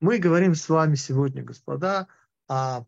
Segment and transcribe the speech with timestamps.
[0.00, 2.08] Мы говорим с вами сегодня, господа,
[2.48, 2.84] о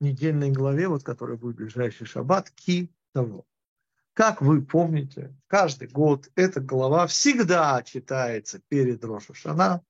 [0.00, 3.44] недельной главе, вот, которая будет в ближайший шаббат, Ки того.
[4.14, 9.84] Как вы помните, каждый год эта глава всегда читается перед Рошашана,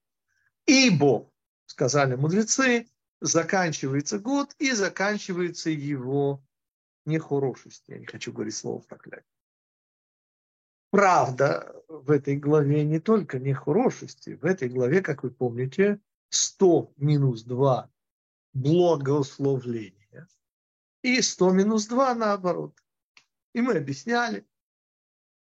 [0.66, 1.30] ибо,
[1.66, 2.88] сказали мудрецы,
[3.20, 6.42] заканчивается год и заканчивается его
[7.04, 7.84] нехорошесть.
[7.86, 9.37] Я не хочу говорить слово проклятие.
[10.90, 14.34] Правда, в этой главе не только нехорошести.
[14.34, 16.00] В этой главе, как вы помните,
[16.30, 17.90] 100 минус 2
[18.54, 20.28] благословления
[21.02, 22.78] и 100 минус 2 наоборот.
[23.54, 24.46] И мы объясняли,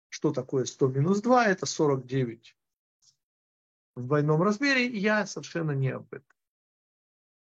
[0.09, 2.55] что такое 100 минус 2, это 49
[3.95, 6.37] в двойном размере, я совершенно не об этом.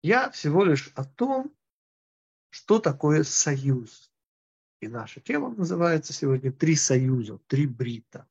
[0.04, 1.56] Я всего лишь о том,
[2.50, 4.07] что такое союз.
[4.80, 8.28] И наша тема называется сегодня «Три союза», «Три брита».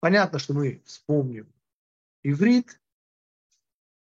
[0.00, 1.50] Понятно, что мы вспомним
[2.22, 2.78] иврит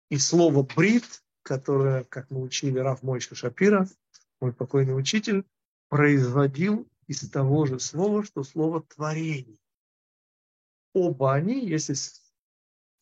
[0.08, 3.88] и слово «брит», которое, как мы учили Раф Мойша Шапира,
[4.40, 5.44] мой покойный учитель,
[5.88, 9.58] производил из того же слова, что слово «творение».
[10.92, 11.94] Оба они, если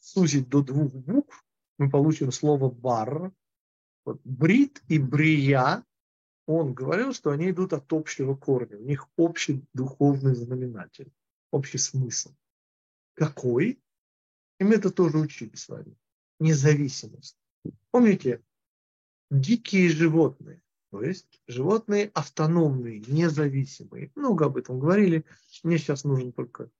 [0.00, 1.44] сузить до двух букв,
[1.76, 3.30] мы получим слово «бар».
[4.06, 5.84] Вот «брит» и «брия»
[6.46, 11.12] он говорил, что они идут от общего корня, у них общий духовный знаменатель,
[11.50, 12.34] общий смысл.
[13.14, 13.80] Какой?
[14.58, 15.96] И мы это тоже учили с вами.
[16.40, 17.38] Независимость.
[17.90, 18.42] Помните,
[19.30, 24.12] дикие животные, то есть животные автономные, независимые.
[24.14, 25.24] Много об этом говорили.
[25.62, 26.70] Мне сейчас нужен только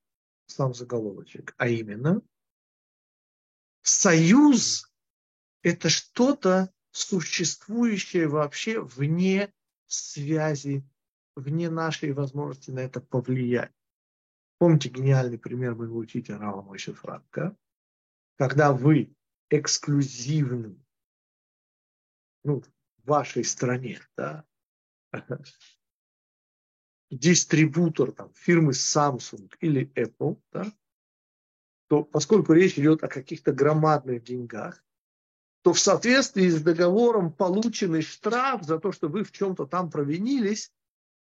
[0.47, 1.55] сам заголовочек.
[1.57, 2.21] А именно,
[3.83, 4.93] союз–
[5.63, 9.53] это что-то, существующее вообще вне
[9.87, 10.89] связи,
[11.35, 13.73] вне нашей возможности на это повлиять.
[14.59, 17.57] Помните гениальный пример моего учителя Рава Мойши Франка?
[18.37, 19.13] Когда вы
[19.51, 20.85] эксклюзивным,
[22.45, 24.45] ну, в вашей стране, да,
[27.11, 30.73] дистрибутор там, фирмы Samsung или Apple, да,
[31.89, 34.85] то поскольку речь идет о каких-то громадных деньгах,
[35.65, 40.71] то в соответствии с договором полученный штраф за то, что вы в чем-то там провинились,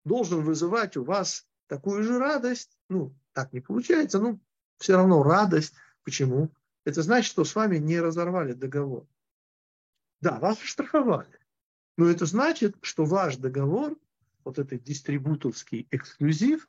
[0.03, 2.77] должен вызывать у вас такую же радость.
[2.89, 4.41] Ну, так не получается, ну,
[4.79, 5.75] все равно радость.
[6.03, 6.53] Почему?
[6.83, 9.07] Это значит, что с вами не разорвали договор.
[10.19, 11.39] Да, вас штрафовали.
[11.95, 13.97] Но это значит, что ваш договор,
[14.43, 16.67] вот этот дистрибуторский эксклюзив,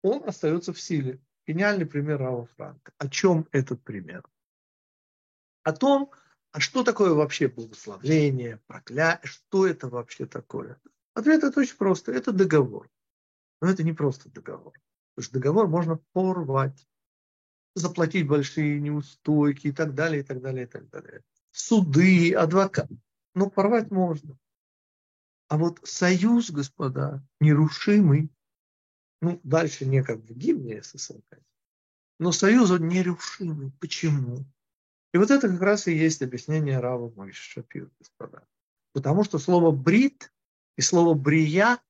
[0.00, 1.20] он остается в силе.
[1.46, 2.94] Гениальный пример Рава Франка.
[2.96, 4.24] О чем этот пример?
[5.64, 6.10] О том,
[6.54, 9.28] а что такое вообще благословление, проклятие?
[9.28, 10.80] Что это вообще такое?
[11.12, 12.12] Ответ это очень просто.
[12.12, 12.88] Это договор.
[13.60, 14.72] Но это не просто договор.
[15.14, 16.88] Потому что договор можно порвать,
[17.74, 21.24] заплатить большие неустойки и так далее, и так далее, и так далее.
[21.50, 22.88] Суды, адвокат.
[23.34, 24.38] Но порвать можно.
[25.48, 28.30] А вот союз, господа, нерушимый,
[29.20, 31.42] ну, дальше не как в гимне СССР,
[32.20, 33.72] но союз он нерушимый.
[33.80, 34.46] Почему?
[35.14, 38.48] И вот это как раз и есть объяснение Рава Мойши Шапир, господа.
[38.92, 40.32] Потому что слово «брит»
[40.76, 41.80] и слово «брия»,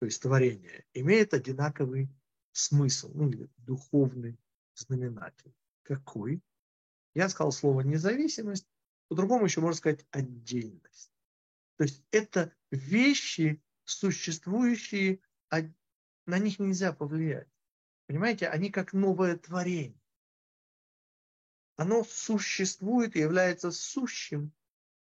[0.00, 2.08] то есть творение, имеет одинаковый
[2.52, 4.40] смысл, ну или духовный
[4.74, 5.52] знаменатель.
[5.82, 6.40] Какой?
[7.14, 8.66] Я сказал слово «независимость»,
[9.08, 11.12] по-другому еще можно сказать «отдельность».
[11.76, 15.20] То есть это вещи, существующие,
[15.50, 17.48] на них нельзя повлиять.
[18.06, 20.00] Понимаете, они как новое творение
[21.76, 24.52] оно существует и является сущим.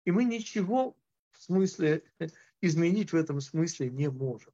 [0.04, 0.98] И мы ничего
[1.32, 2.04] в смысле
[2.62, 4.54] изменить в этом смысле не можем.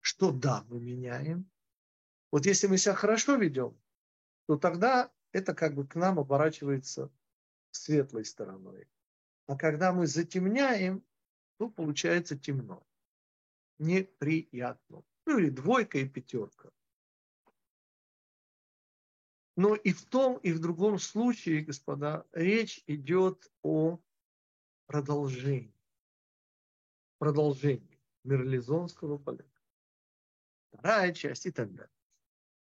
[0.00, 1.50] Что да, мы меняем.
[2.30, 3.76] Вот если мы себя хорошо ведем,
[4.46, 7.10] то тогда это как бы к нам оборачивается
[7.70, 8.88] светлой стороной.
[9.46, 11.04] А когда мы затемняем,
[11.58, 12.86] то получается темно.
[13.78, 15.02] Неприятно.
[15.26, 16.70] Ну или двойка и пятерка.
[19.56, 23.98] Но и в том, и в другом случае, господа, речь идет о
[24.86, 25.74] продолжении.
[27.18, 29.48] Продолжении Мерлизонского балета.
[30.68, 31.90] Вторая часть и так далее.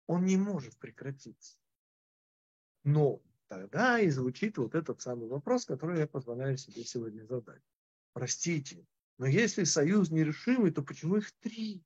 [0.06, 1.58] Он не может прекратиться.
[2.84, 7.64] Но тогда и звучит вот этот самый вопрос, который я позволяю себе сегодня задать.
[8.14, 8.86] Простите,
[9.18, 11.84] но если союз нерешимый, то почему их три?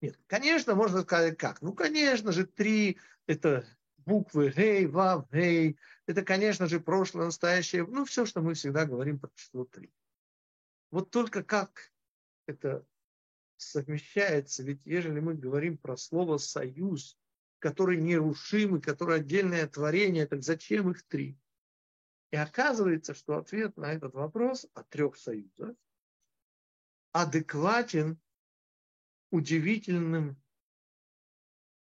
[0.00, 1.60] Нет, конечно, можно сказать как.
[1.60, 3.66] Ну, конечно же, три это
[3.98, 5.76] буквы гей, вав, гей.
[6.06, 7.86] Это, конечно же, прошлое, настоящее.
[7.86, 9.92] Ну, все, что мы всегда говорим про число три.
[10.90, 11.92] Вот только как
[12.46, 12.86] это
[13.56, 17.18] совмещается, ведь ежели мы говорим про слово «союз»,
[17.58, 21.36] который нерушимый, который отдельное творение, так зачем их три?
[22.30, 25.74] И оказывается, что ответ на этот вопрос о трех союзах
[27.12, 28.18] адекватен
[29.30, 30.36] удивительным,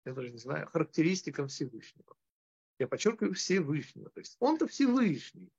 [0.05, 2.15] я даже не знаю, характеристикам Всевышнего.
[2.79, 4.09] Я подчеркиваю Всевышнего.
[4.09, 5.51] То есть он-то Всевышний,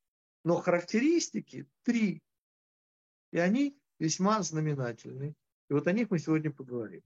[0.44, 2.22] но характеристики три.
[3.32, 5.34] И они весьма знаменательны.
[5.68, 7.02] И вот о них мы сегодня поговорим.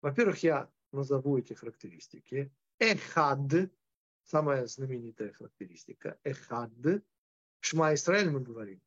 [0.00, 2.52] Во-первых, я назову эти характеристики.
[2.78, 3.70] Эхад,
[4.24, 6.18] самая знаменитая характеристика.
[6.24, 6.72] Эхад.
[7.60, 8.80] Шма Исраиль мы говорим.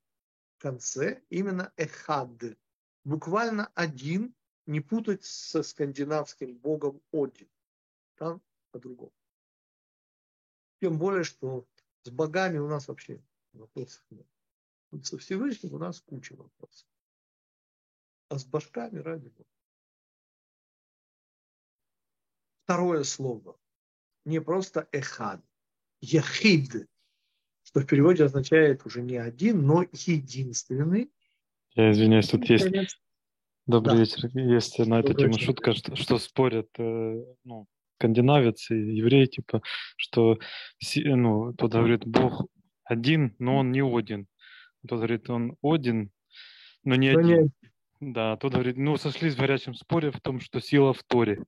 [0.57, 2.57] В конце именно эхад.
[3.03, 4.35] Буквально один,
[4.67, 7.49] не путать со скандинавским богом Один.
[8.15, 8.41] Там
[8.71, 9.13] по-другому.
[10.81, 11.67] Тем более, что
[12.03, 13.23] с богами у нас вообще
[13.53, 14.27] вопросов нет.
[15.03, 16.87] Со Всевышним у нас куча вопросов.
[18.29, 19.49] А с башками ради бога.
[22.63, 23.57] Второе слово.
[24.25, 25.41] Не просто эхад.
[26.01, 26.89] Яхид.
[27.63, 31.11] Что в переводе означает уже не один, но единственный.
[31.75, 32.99] Я извиняюсь, тут есть...
[33.67, 33.99] Добрый да.
[34.01, 34.29] вечер.
[34.33, 37.67] Есть на эту тему шутка, что, что спорят э, ну,
[37.97, 39.61] скандинавец и еврей, типа,
[39.97, 40.39] что
[40.95, 42.47] ну, тот говорит, Бог
[42.85, 44.27] один, но он не один.
[44.87, 46.11] Тот говорит, он один,
[46.85, 47.51] но не но один.
[47.99, 48.13] Не...
[48.13, 51.43] Да, тот говорит, ну, сошлись в горячем споре в том, что сила в Торе.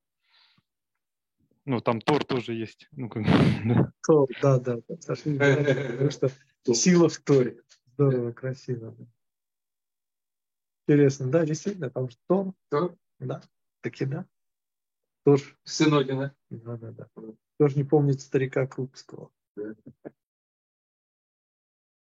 [1.63, 2.87] Ну, там Тор тоже есть.
[2.91, 3.23] Ну, как...
[4.05, 4.77] Тор, да, да.
[4.99, 6.29] Сошлись потому что
[6.73, 7.61] сила в Торе.
[7.93, 8.95] Здорово, красиво.
[10.89, 12.55] Интересно, да, действительно, там Тор.
[12.69, 12.97] Тор?
[13.19, 13.43] Да,
[13.81, 14.25] таки да.
[15.23, 15.55] Тоже.
[15.63, 16.33] Сын Одина.
[16.49, 17.07] Да, да, да.
[17.59, 19.31] Тоже не помнит старика Крупского.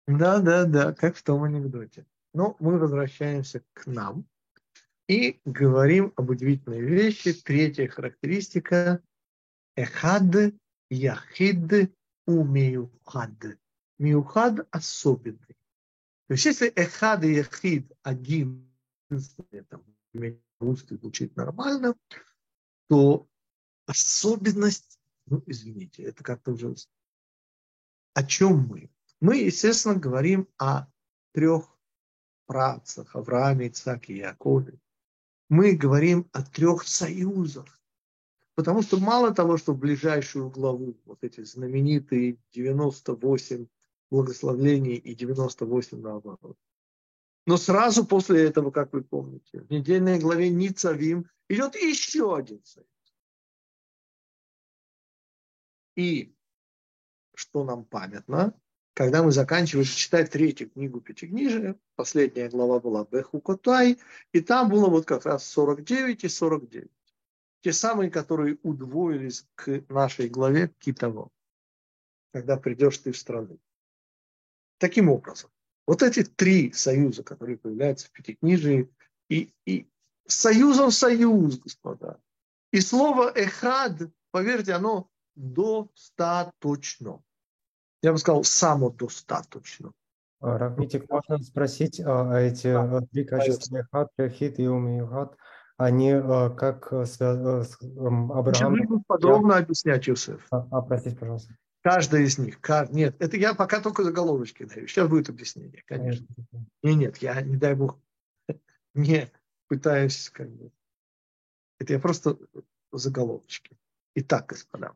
[0.05, 2.05] Да, да, да, как в том анекдоте.
[2.35, 4.27] Но мы возвращаемся к нам
[5.07, 7.33] и говорим об удивительной вещи.
[7.33, 9.01] Третья характеристика–
[9.75, 10.53] эхад,
[10.91, 11.91] яхид,
[12.27, 13.57] умеюхад.
[13.97, 15.57] Миухад– особенный.
[16.27, 18.71] То есть если эхад и яхид один,
[19.51, 19.81] это
[20.59, 21.95] русский звучит нормально,
[22.87, 23.27] то
[23.85, 26.75] особенность, ну извините, это как-то уже...
[28.13, 28.89] О чем мы?
[29.19, 30.87] Мы, естественно, говорим о
[31.33, 31.65] трех
[32.45, 34.79] працах Аврааме, Ицаке и Якове.
[35.49, 37.79] Мы говорим о трех союзах.
[38.55, 43.67] Потому что мало того, что в ближайшую главу, вот эти знаменитые 98
[44.09, 46.57] благословлений и 98 наоборот.
[47.45, 52.87] Но сразу после этого, как вы помните, в недельной главе Ницавим идет еще один союз.
[55.95, 56.35] И
[57.35, 58.59] что нам памятно,
[58.93, 63.99] когда мы заканчивали читать третью книгу Пятикнижия, последняя глава была Бехукотай,
[64.31, 66.89] и там было вот как раз 49 и 49.
[67.61, 71.29] Те самые, которые удвоились к нашей главе Китово,
[72.31, 73.59] когда придешь ты в страну.
[74.77, 75.49] Таким образом,
[75.87, 78.89] вот эти три союза, которые появляются в Пятикнижии,
[79.29, 79.87] и, и
[80.27, 82.19] союзом союз, господа.
[82.71, 87.21] И слово «эхад», поверьте, оно достаточно
[88.05, 89.91] я бы сказал, самодостаточно.
[90.39, 93.01] А, Равнитик, можно спросить, а эти да.
[93.11, 95.35] три качества хат, хит и умиюхат,
[95.77, 98.73] они а, как с Абрахам?
[98.73, 100.45] Очень подробно объяснять, Юсеф.
[100.51, 101.55] А, а, простите, пожалуйста.
[101.85, 102.59] Каждая из них.
[102.89, 104.87] Нет, это я пока только заголовочки даю.
[104.87, 106.25] Сейчас будет объяснение, конечно.
[106.81, 107.99] Нет, нет, я, не дай бог,
[108.95, 109.31] не
[109.67, 110.71] пытаюсь как бы.
[111.77, 112.39] Это я просто
[112.91, 113.77] заголовочки.
[114.15, 114.95] Итак, господа,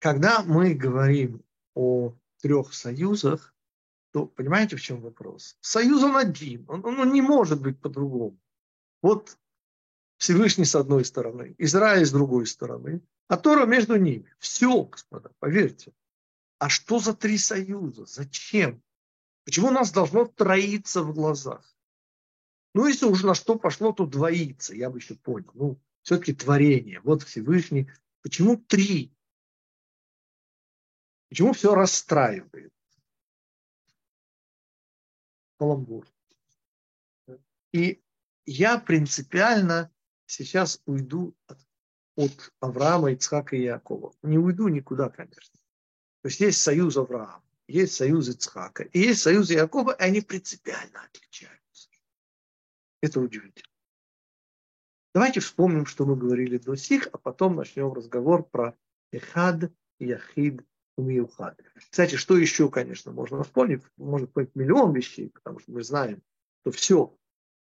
[0.00, 1.42] когда мы говорим
[1.74, 3.54] о трех союзах,
[4.12, 5.56] то понимаете, в чем вопрос?
[5.62, 8.38] Союз он один, он, он не может быть по-другому.
[9.00, 9.38] Вот
[10.18, 14.32] Всевышний с одной стороны, Израиль с другой стороны, а Тора между ними.
[14.38, 15.92] Все, господа, поверьте.
[16.58, 18.06] А что за три союза?
[18.06, 18.82] Зачем?
[19.44, 21.74] Почему нас должно троиться в глазах?
[22.74, 25.50] Ну, если уже на что пошло, то двоится, я бы еще понял.
[25.54, 27.00] Ну, все-таки творение.
[27.00, 27.90] Вот Всевышний.
[28.22, 29.14] Почему три?
[31.28, 32.72] Почему все расстраивает?
[35.58, 36.06] Каламбур.
[37.72, 38.02] И
[38.46, 39.92] я принципиально
[40.26, 41.58] сейчас уйду от,
[42.16, 44.12] от Авраама, Ицхака и Якова.
[44.22, 45.58] Не уйду никуда, конечно.
[46.22, 51.02] То есть есть союз Авраама, есть союз Ицхака, и есть союз Якова, и они принципиально
[51.04, 51.88] отличаются.
[53.00, 53.70] Это удивительно.
[55.14, 58.76] Давайте вспомним, что мы говорили до сих, а потом начнем разговор про
[59.12, 60.62] Эхад, Яхид
[60.96, 61.60] Умиюхад.
[61.76, 63.82] Кстати, что еще, конечно, можно вспомнить?
[63.96, 66.22] Может быть, миллион вещей, потому что мы знаем,
[66.62, 67.16] что все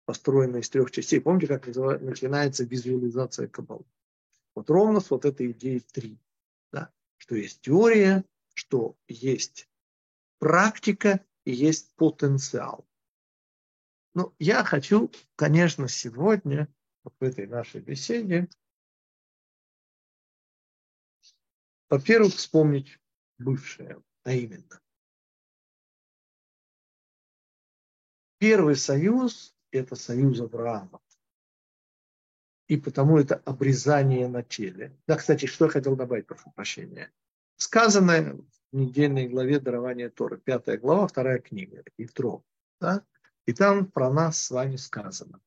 [0.04, 1.20] построено из трех частей.
[1.20, 3.84] Помните, как начинается визуализация Каббалы?
[4.54, 6.18] Вот ровно с вот этой идеей три.
[6.72, 6.92] Да?
[7.18, 9.68] Что есть теория, что есть
[10.38, 12.86] практика и есть потенциал.
[14.14, 16.68] Ну, я хочу, конечно, сегодня,
[17.04, 18.48] в этой нашей беседе,
[21.88, 22.98] во-первых, вспомнить
[23.38, 24.80] бывшее, а именно.
[28.38, 31.00] Первый союз– это союз Авраама.
[32.70, 34.96] И потому это обрезание на теле.
[35.08, 37.10] Да, кстати, что я хотел добавить, прошу прощения.
[37.56, 42.44] Сказанное в недельной главе дарования Торы, пятая глава, вторая книга, Итро.
[42.80, 43.04] Да?
[43.44, 45.40] И там про нас с вами сказано.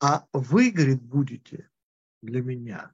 [0.00, 1.70] А вы, говорит, будете
[2.22, 2.92] для меня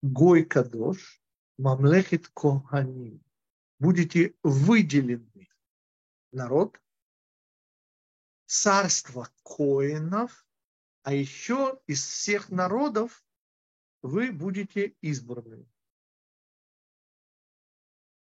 [0.00, 1.22] Гой Кадош,
[1.58, 3.22] Мамлехит Коханим.
[3.78, 5.50] Будете выделены
[6.32, 6.80] народ,
[8.46, 10.46] царство коинов,
[11.02, 13.24] а еще из всех народов
[14.02, 15.66] вы будете избраны.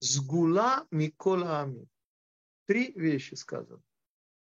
[0.01, 1.89] Сгула Микола Ами.
[2.67, 3.83] Три вещи сказано.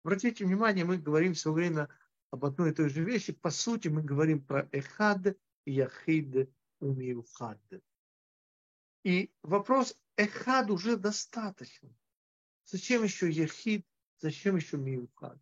[0.02, 1.88] Обратите внимание, мы говорим все время
[2.30, 3.32] об одной и той же вещи.
[3.32, 7.60] По сути, мы говорим про эхад, яхид, умиухад.
[9.04, 11.94] И вопрос эхад уже достаточно.
[12.64, 13.86] Зачем еще яхид,
[14.18, 15.38] зачем еще миухад?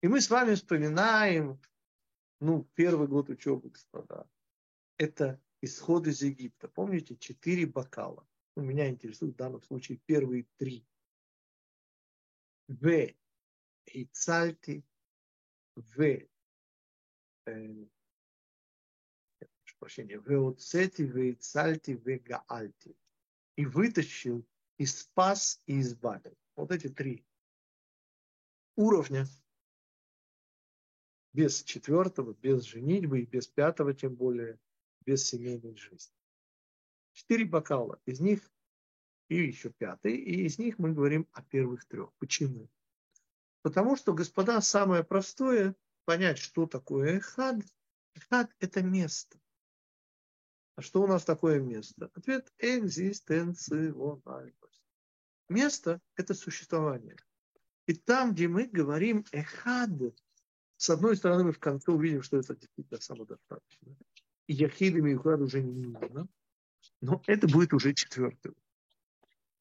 [0.00, 1.60] И мы с вами вспоминаем,
[2.42, 4.28] ну, первый год учебы, господа,
[4.96, 6.66] это исход из Египта.
[6.66, 8.26] Помните, четыре бокала.
[8.56, 10.84] У меня интересует в данном случае первые три.
[12.66, 13.14] В.
[13.86, 14.84] Ицальти.
[15.76, 16.26] В.
[17.46, 17.86] Э,
[19.78, 20.18] прощения.
[20.18, 22.96] Веоцети, веицальти, вегаальти.
[23.54, 24.44] И вытащил,
[24.78, 26.36] и спас, и избавил.
[26.56, 27.24] Вот эти три
[28.74, 29.26] уровня–
[31.32, 34.58] без четвертого, без женитьбы и без пятого, тем более
[35.04, 36.14] без семейной жизни.
[37.12, 38.50] Четыре бокала, из них
[39.28, 42.12] и еще пятый, и из них мы говорим о первых трех.
[42.18, 42.68] Почему?
[43.62, 45.74] Потому что, господа, самое простое
[46.04, 47.56] понять, что такое эхад.
[48.14, 49.38] Эхад– это место.
[50.76, 52.10] А что у нас такое место?
[52.14, 54.84] Ответ– экзистенциональность.
[55.48, 57.16] Место– это существование.
[57.86, 59.90] И там, где мы говорим эхад,
[60.82, 63.96] с одной стороны, мы в конце увидим, что это действительно самодостаточно.
[64.48, 66.26] И яхидами и ухад уже не нужно.
[67.00, 68.54] Но это будет уже четвертый.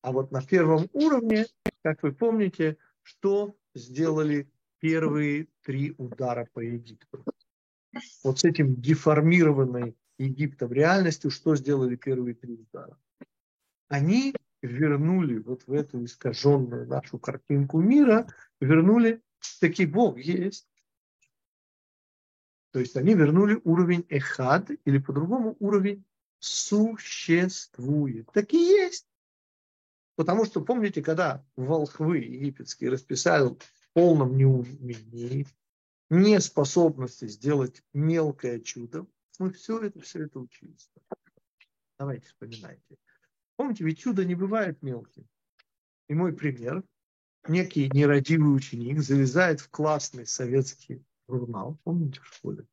[0.01, 1.45] А вот на первом уровне,
[1.83, 4.49] как вы помните, что сделали
[4.79, 7.23] первые три удара по Египту.
[8.23, 12.97] Вот с этим деформированной Египтом реальностью, что сделали первые три удара?
[13.89, 18.27] Они вернули вот в эту искаженную нашу картинку мира,
[18.59, 19.21] вернули,
[19.59, 20.67] таки Бог есть.
[22.71, 26.05] То есть они вернули уровень эхад, или по-другому уровень
[26.39, 28.27] существует.
[28.33, 29.07] Так и есть.
[30.15, 33.57] Потому что, помните, когда волхвы египетские расписали в
[33.93, 35.47] полном неумении,
[36.09, 39.05] неспособности сделать мелкое чудо,
[39.39, 40.91] мы все это, все это учились.
[41.97, 42.97] Давайте вспоминайте.
[43.55, 45.27] Помните, ведь чудо не бывает мелким.
[46.07, 46.83] И мой пример.
[47.47, 52.67] Некий нерадивый ученик залезает в классный советский журнал, помните, в школе,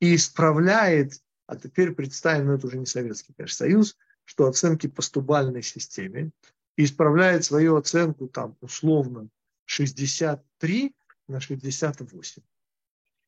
[0.00, 5.02] и исправляет, а теперь представим, ну это уже не Советский, конечно, Союз, что оценки по
[5.02, 6.30] стубальной системе
[6.76, 9.28] и исправляет свою оценку там условно
[9.64, 10.94] 63
[11.28, 12.42] на 68.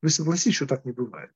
[0.02, 1.32] Вы согласитесь, что так не бывает?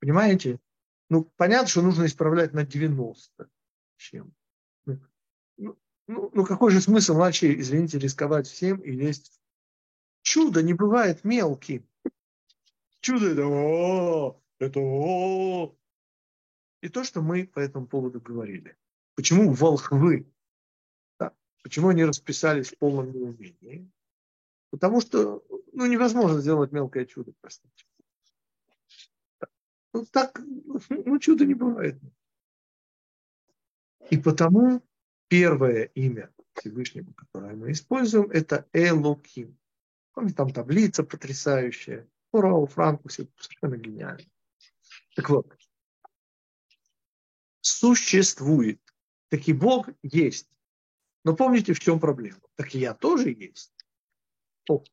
[0.00, 0.60] Понимаете?
[1.08, 3.48] Ну, понятно, что нужно исправлять на 90.
[3.96, 4.34] Чем?
[4.84, 5.00] Ну,
[5.56, 9.40] ну, ну, ну какой же смысл вообще, извините, рисковать всем и лезть?
[10.24, 11.86] Чудо не бывает мелким.
[13.00, 15.76] Чудо это о, это о.
[16.80, 18.74] И то, что мы по этому поводу говорили.
[19.16, 20.26] Почему волхвы?
[21.18, 21.34] Да.
[21.62, 23.90] Почему они расписались в полном неумении?
[24.70, 27.84] Потому что ну, невозможно сделать мелкое чудо, простите.
[29.92, 30.40] Ну, так,
[30.88, 32.00] ну, чудо не бывает.
[34.08, 34.82] И потому
[35.28, 39.58] первое имя Всевышнего, которое мы используем, это Элоким.
[40.14, 42.08] Помните, там таблица потрясающая.
[42.32, 44.26] Ура, Франку все совершенно гениально.
[45.14, 45.56] Так вот,
[47.60, 48.80] существует
[49.34, 50.48] так и Бог есть.
[51.24, 52.38] Но помните, в чем проблема?
[52.54, 53.72] Так и я тоже есть.
[54.68, 54.84] О.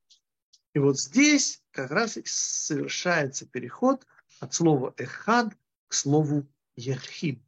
[0.73, 4.07] И вот здесь как раз совершается переход
[4.39, 5.53] от слова эхад
[5.87, 7.39] к слову яхид.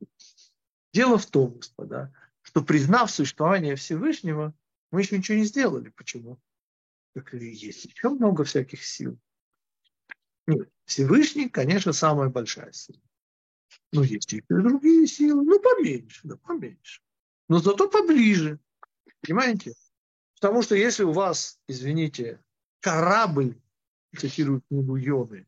[0.93, 2.13] Дело в том, господа,
[2.43, 4.53] что признав существование Всевышнего,
[4.91, 5.89] мы еще ничего не сделали.
[5.89, 6.39] Почему?
[7.13, 9.19] Так есть еще много всяких сил.
[10.47, 12.99] Нет, Всевышний, конечно, самая большая сила.
[13.91, 17.01] Но есть и другие силы, ну поменьше, да поменьше.
[17.47, 18.59] Но зато поближе.
[19.21, 19.73] Понимаете?
[20.35, 22.41] Потому что если у вас, извините,
[22.79, 23.61] корабль,
[24.17, 25.47] цитирует книгу Йоны,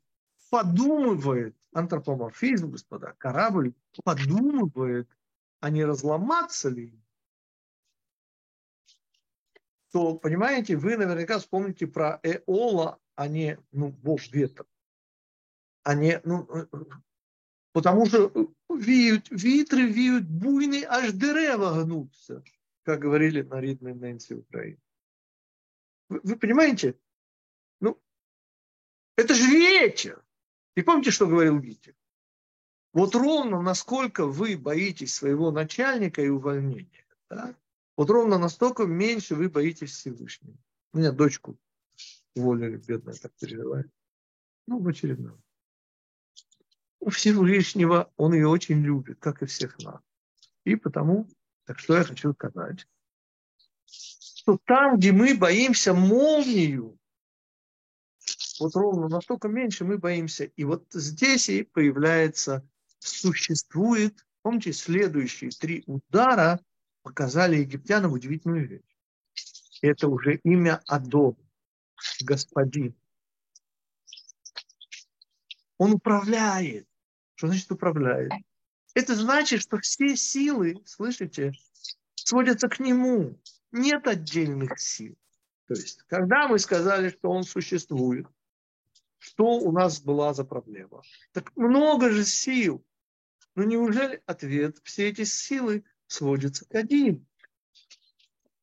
[0.49, 5.09] подумывает, антропоморфизм, господа, корабль подумывает,
[5.59, 6.97] а не разломаться ли,
[9.94, 14.66] то, понимаете, вы наверняка вспомните про Эола, а не, ну, бог ветра.
[15.82, 16.48] А не, ну,
[17.72, 18.28] потому что
[18.70, 22.42] віють, вітры віють буйны, аж дерева гнутся,
[22.82, 24.78] как говорили на рідной Нэнси Украине.
[26.08, 26.94] Вы, вы понимаете?
[27.80, 27.98] Ну,
[29.16, 30.22] это же ветер.
[30.76, 31.94] И помните, что говорил Витя?
[32.92, 37.54] Вот ровно насколько вы боитесь своего начальника и увольнения, да?
[37.97, 40.57] Вот ровно настолько меньше вы боитесь Всевышнего.
[40.93, 41.57] У меня дочку
[42.35, 43.89] уволили, бедная, так переживает.
[44.67, 45.37] Ну, в очередной.
[46.99, 50.01] У Всевышнего он ее очень любит, как и всех нас.
[50.63, 51.27] И потому,
[51.65, 52.87] так что я хочу сказать,
[53.85, 56.97] что там, где мы боимся молнию,
[58.59, 60.45] вот ровно настолько меньше мы боимся.
[60.45, 62.67] И вот здесь и появляется,
[62.99, 66.59] существует, помните, следующие три удара
[67.05, 68.81] показали египтянам удивительную вещь.
[69.81, 71.37] Это уже имя Адон,
[72.21, 72.95] господин.
[75.77, 76.87] Он управляет.
[77.35, 78.31] Что значит управляет?
[78.95, 81.51] Это значит, что все силы, слышите,
[82.15, 83.39] сводятся к нему.
[83.71, 85.15] Нет отдельных сил.
[85.67, 88.25] То есть, когда мы сказали, что он существует,
[89.19, 91.03] что у нас была за проблема?
[91.33, 92.83] Так много же сил.
[93.53, 97.25] Но неужели ответ, все эти силы сводятся к один?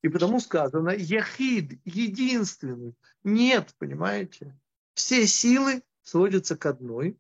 [0.03, 2.95] И потому сказано, яхид, единственный.
[3.23, 4.59] Нет, понимаете?
[4.95, 7.17] Все силы сводятся к одной,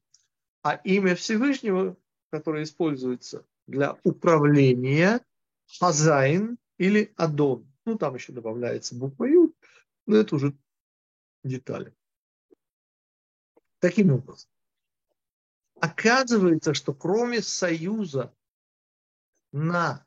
[0.63, 1.97] а имя Всевышнего,
[2.31, 5.25] которое используется для управления,
[5.79, 7.73] Хозяин или Адон.
[7.85, 9.55] Ну, там еще добавляется буква Ю,
[10.07, 10.55] но это уже
[11.45, 11.95] детали.
[13.79, 14.51] Таким образом,
[15.81, 18.33] оказывается, что кроме союза
[19.53, 20.07] на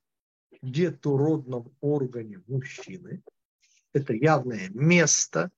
[0.71, 3.23] детородном органе мужчины,
[3.93, 5.51] это явное место,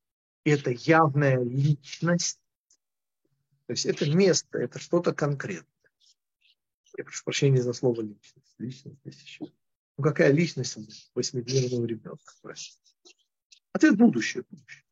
[0.43, 2.39] это явная личность,
[3.65, 5.67] то есть это место, это что-то конкретное.
[6.97, 8.55] Я прошу прощения за слово личность.
[8.57, 9.45] Личность здесь еще.
[9.97, 10.77] Ну какая личность
[11.13, 12.33] восьмидневного ребенка?
[13.73, 14.43] Ответ будущее.
[14.49, 14.83] будущее.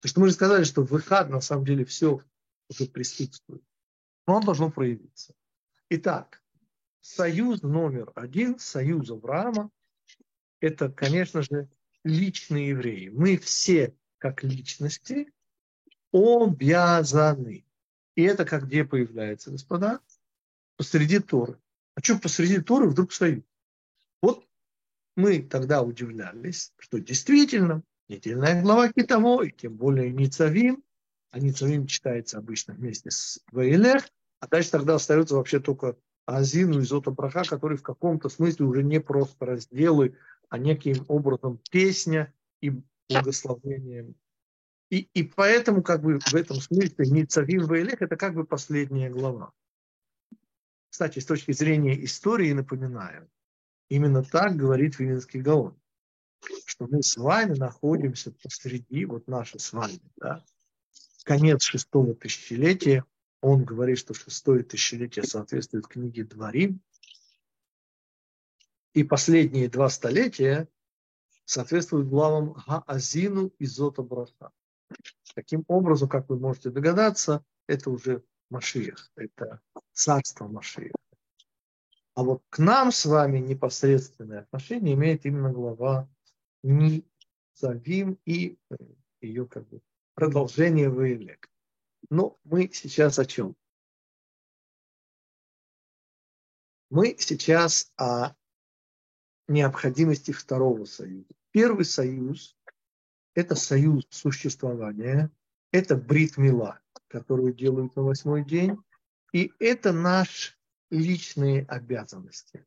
[0.00, 2.22] Потому что мы же сказали, что в выход на самом деле все
[2.68, 3.62] уже присутствует.
[4.26, 5.34] Но он должно проявиться.
[5.90, 6.42] Итак,
[7.08, 9.70] союз номер один, союз Авраама,
[10.60, 11.68] это, конечно же,
[12.04, 13.08] личные евреи.
[13.08, 15.32] Мы все, как личности,
[16.12, 17.64] обязаны
[18.14, 20.00] и это как где появляется, господа?
[20.76, 21.56] Посреди Торы.
[21.94, 23.46] А что посреди Торы вдруг стоит?
[24.20, 24.44] Вот
[25.16, 30.82] мы тогда удивлялись, что действительно недельная глава Китово, и тем более Ницавим,
[31.30, 34.08] а Ницавим читается обычно вместе с Ваилех,
[34.40, 35.96] а дальше тогда остается вообще только
[36.36, 40.16] Азину и Зота Браха, который в каком-то смысле уже не просто разделы,
[40.48, 42.72] а неким образом песня и
[43.08, 44.14] благословение
[44.90, 49.52] и, и поэтому как бы в этом смысле Ницавим Ваилех это как бы последняя глава.
[50.88, 53.30] Кстати, с точки зрения истории напоминаю,
[53.90, 55.78] именно так говорит Вилинский Гаон,
[56.64, 60.42] что мы с вами находимся посреди, вот наше с вами, да,
[61.24, 63.04] конец шестого тысячелетия,
[63.40, 66.80] он говорит, что шестое тысячелетие соответствует книге Дворим,
[68.94, 70.68] и последние два столетия
[71.44, 74.04] соответствуют главам Гаазину и Зота.
[75.34, 79.60] Таким образом, как вы можете догадаться, это уже Машиях, это
[79.92, 80.94] царство Машиях.
[82.14, 86.08] А вот к нам с вами непосредственное отношение имеет именно глава
[86.64, 88.76] Низавим и э,
[89.20, 89.80] ее как бы
[90.14, 91.48] продолжение Ваилек.
[92.10, 93.56] Но мы сейчас о чем?
[96.90, 98.34] Мы сейчас о
[99.46, 101.34] необходимости второго союза.
[101.50, 102.56] Первый союз
[103.38, 105.30] это союз существования,
[105.70, 108.76] это брит мила, которую делают на восьмой день,
[109.32, 110.56] и это наши
[110.90, 112.66] личные обязанности.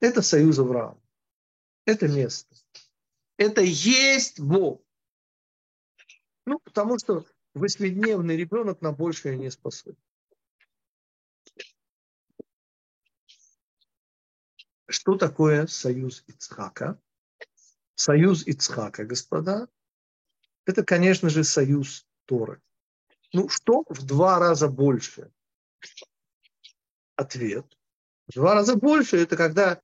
[0.00, 1.00] Это союз Авраама.
[1.84, 2.52] Это место.
[3.36, 4.82] Это есть Бог.
[6.44, 7.24] Ну, потому что
[7.58, 9.98] восьмидневный ребенок на большее не способен.
[14.88, 16.98] Что такое союз Ицхака?
[17.94, 19.68] Союз Ицхака, господа,
[20.64, 22.62] это, конечно же, союз Торы.
[23.32, 25.32] Ну, что в два раза больше?
[27.16, 27.66] Ответ.
[28.28, 29.82] В два раза больше– это когда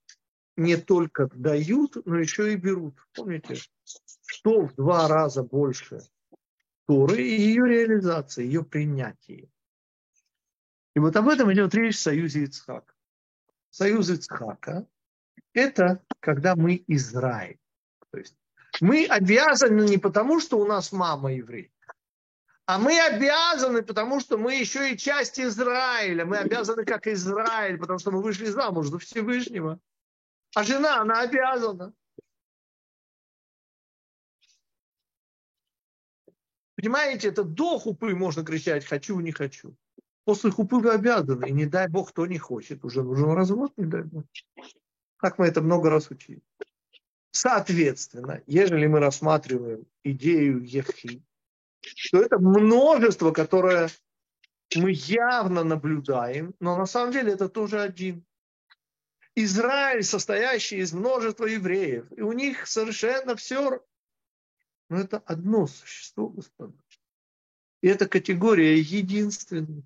[0.56, 2.94] не только дают, но еще и берут.
[3.14, 3.56] Помните,
[4.26, 6.00] что в два раза больше
[6.86, 9.48] Торы и ее реализации, ее принятие.
[10.94, 12.94] И вот об этом идет речь в союзе Ицхака.
[13.70, 14.86] Союз Ицхака–
[15.54, 17.58] это когда мы Израиль.
[18.10, 18.36] То есть
[18.80, 21.72] мы обязаны не потому, что у нас мама еврей,
[22.66, 26.24] а мы обязаны, потому что мы еще и часть Израиля.
[26.24, 29.78] Мы обязаны как Израиль, потому что мы вышли замуж за Всевышнего.
[30.54, 31.92] А жена, она обязана.
[36.84, 39.74] Понимаете, это до хупы можно кричать «хочу, не хочу».
[40.26, 42.84] После хупы вы обязаны, и не дай Бог, кто не хочет.
[42.84, 44.24] Уже нужен развод, не дай Бог.
[45.16, 46.42] Как мы это много раз учили.
[47.30, 51.22] Соответственно, ежели мы рассматриваем идею Ехи,
[51.80, 53.88] что это множество, которое
[54.76, 58.26] мы явно наблюдаем, но на самом деле это тоже один.
[59.34, 63.82] Израиль, состоящий из множества евреев, и у них совершенно все,
[64.94, 66.72] но это одно существо, господа.
[67.80, 69.82] И эта категория единственная.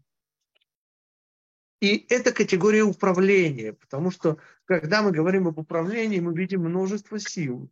[1.80, 7.70] И это категория управления, потому что когда мы говорим об управлении, мы видим множество сил.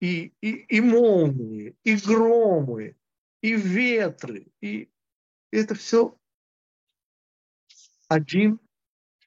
[0.00, 2.96] И, и, и молнии, и громы,
[3.40, 4.46] и ветры.
[4.60, 4.88] И
[5.50, 6.16] это все
[8.06, 8.60] один,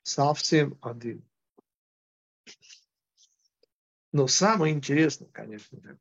[0.03, 1.27] совсем один.
[4.13, 5.99] Но самое интересное, конечно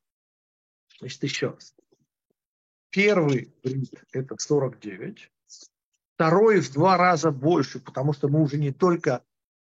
[1.02, 1.74] значит, еще раз.
[2.90, 5.30] Первый брит– это 49,
[6.14, 9.24] второй в два раза больше, потому что мы уже не только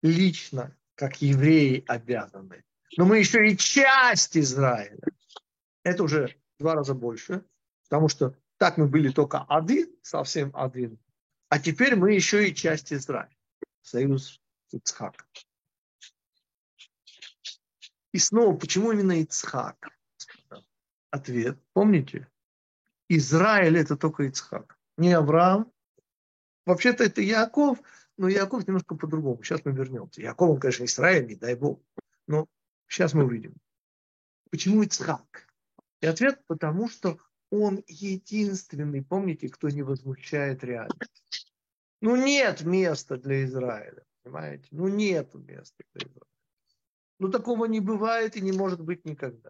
[0.02, 2.64] лично, как евреи, обязаны,
[2.98, 5.04] но мы еще и часть Израиля.
[5.84, 7.46] Это уже в два раза больше,
[7.84, 10.98] потому что так мы были только один, совсем один,
[11.50, 13.36] а теперь мы еще и часть Израиля,
[13.82, 15.26] союз Ицхака.
[18.14, 19.90] И снова, почему именно Ицхак?
[21.12, 22.28] Ответ, помните?
[23.08, 24.78] Израиль это только Ицхак.
[24.98, 25.72] Не Авраам.
[26.66, 27.80] Вообще-то это Яков,
[28.18, 29.42] но Яков немножко по-другому.
[29.44, 30.22] Сейчас мы вернемся.
[30.22, 31.82] Яков, он, конечно, Израиль, не дай Бог.
[32.28, 32.48] Но
[32.88, 33.56] сейчас мы увидим.
[34.52, 35.48] Почему Ицхак?
[36.02, 37.18] И ответ, потому что
[37.50, 41.54] он единственный, помните, кто не возмущает реальность.
[42.02, 44.68] Ну, нет места для Израиля, понимаете?
[44.72, 46.26] Ну, нет места для Израиля.
[47.20, 49.50] Ну, такого не бывает и не может быть никогда.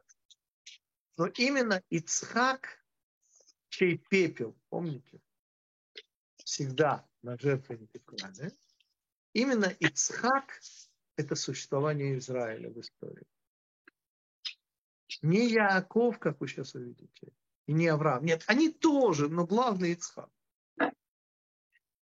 [1.19, 2.82] Но именно Ицхак,
[3.67, 5.19] чей пепел, помните,
[6.38, 8.58] всегда на жертвеннике клали,
[9.34, 10.62] именно Ицхак–
[11.17, 13.27] это существование Израиля в истории.
[15.21, 17.34] Не Яаков, как вы сейчас увидите,
[17.65, 18.23] и не Авраам.
[18.23, 20.32] Нет, они тоже, но главный Ицхак.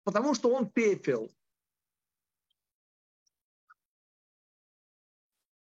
[0.04, 1.34] Потому что он пепел,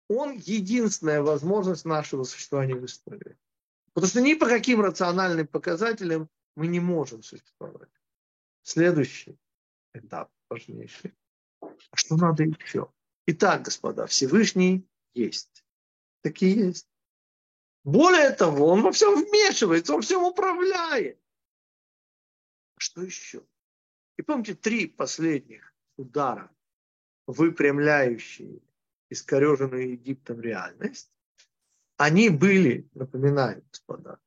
[0.10, 3.38] он единственная возможность нашего существования в истории.
[3.94, 7.90] Потому что ни по каким рациональным показателям мы не можем существовать.
[8.64, 9.38] Следующий
[9.94, 11.16] этап важнейший.
[11.62, 12.92] А что надо еще?
[13.28, 15.64] Итак, господа, Всевышний есть.
[16.22, 16.88] Такие есть.
[17.84, 21.20] Более того, он во всем вмешивается, он всем управляет.
[22.76, 23.44] А что еще?
[24.18, 26.52] И помните, три последних удара,
[27.28, 28.60] выпрямляющие
[29.10, 31.12] искореженную Египтом реальность,
[31.98, 34.20] они были, напоминаю, господа,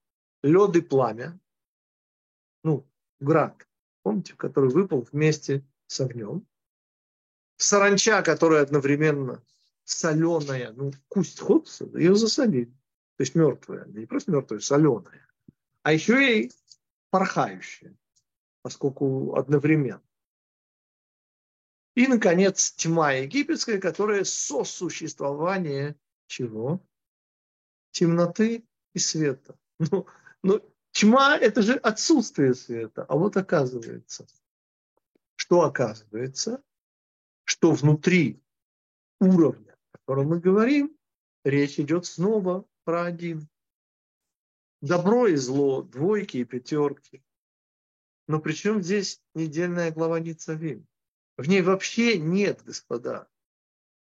[0.42, 1.38] лед и пламя,
[2.64, 2.86] ну,
[3.20, 3.66] град,
[4.02, 6.46] помните, который выпал вместе с огнем,
[7.56, 9.42] саранча, которая одновременно
[9.84, 12.66] соленая, ну, кусть ходца, ее засолили,
[13.16, 15.26] то есть мертвая, не просто мертвая, соленая,
[15.82, 16.52] а еще и
[17.10, 17.96] порхающая,
[18.62, 20.02] поскольку одновременно.
[21.94, 26.80] И, наконец, тьма египетская, которая сосуществование чего?
[27.90, 29.58] Темноты и света.
[29.90, 30.06] Ну,
[30.44, 30.60] ну,
[30.92, 33.04] тьма– это же отсутствие света.
[33.08, 34.26] А вот оказывается,
[35.34, 36.62] что оказывается,
[37.44, 38.40] что внутри
[39.20, 40.96] уровня, о котором мы говорим,
[41.44, 43.48] речь идет снова про один.
[44.80, 47.24] Добро и зло, двойки и пятерки.
[48.28, 50.86] Но причем здесь недельная глава Ницавим?
[51.36, 53.28] В ней вообще нет, господа.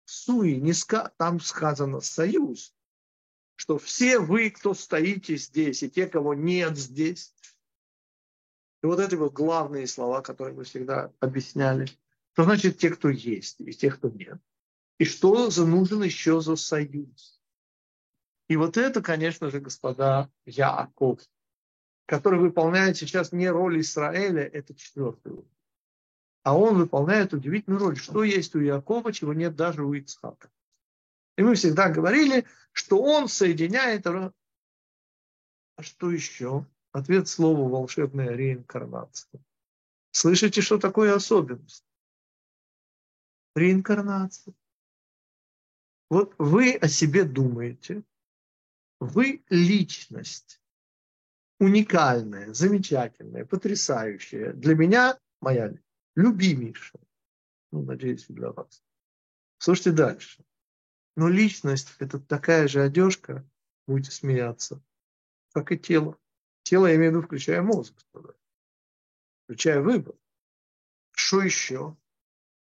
[0.05, 1.13] Суи, не ска...
[1.17, 2.75] там сказано союз,
[3.55, 7.33] что все вы, кто стоите здесь, и те, кого нет здесь.
[8.81, 11.88] И вот эти вот главные слова, которые мы всегда объясняли.
[12.33, 14.39] Что значит те, кто есть, и те, кто нет.
[14.97, 17.41] И что за нужен еще за союз.
[18.49, 21.21] И вот это, конечно же, господа, Яаков,
[22.05, 25.53] который выполняет сейчас не роль Израиля, это четвертый уровень
[26.43, 27.97] а он выполняет удивительную роль.
[27.97, 30.51] Что есть у Якова, чего нет даже у Ицхака.
[31.38, 34.06] И мы всегда говорили, что он соединяет...
[34.06, 34.32] А
[35.82, 36.65] что еще?
[36.91, 39.41] Ответ слова волшебная реинкарнация.
[40.12, 41.86] Слышите, что такое особенность?
[43.56, 44.53] Реинкарнация.
[46.10, 48.03] Вот вы о себе думаете,
[48.99, 50.62] вы личность,
[51.60, 54.53] уникальная, замечательная, потрясающая.
[54.53, 55.73] Для меня моя
[56.15, 57.02] любимейшая.
[57.71, 58.84] Ну, надеюсь, для вас.
[59.58, 60.43] Слушайте дальше.
[61.15, 63.47] Но личность– это такая же одежка,
[63.88, 64.82] будете смеяться,
[65.54, 66.17] как и тело.
[66.63, 67.93] Тело, я имею в виду, включая мозг,
[69.45, 70.15] включая выбор.
[71.12, 71.95] Что еще?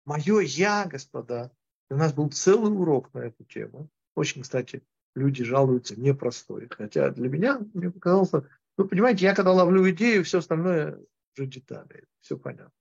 [0.05, 1.51] Мое «я», господа,
[1.89, 3.89] у нас был целый урок на эту тему.
[4.15, 4.83] Очень, кстати,
[5.15, 6.67] люди жалуются, непростой.
[6.69, 8.31] Хотя для меня, мне показалось,
[8.77, 10.99] ну, понимаете, я когда ловлю идею, все остальное
[11.35, 12.71] уже детали, все понятно.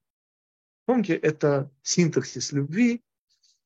[0.86, 3.04] Помните, это синтаксис любви,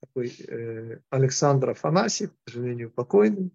[0.01, 3.51] такой э, Александр Афанасьев, к сожалению, покойный.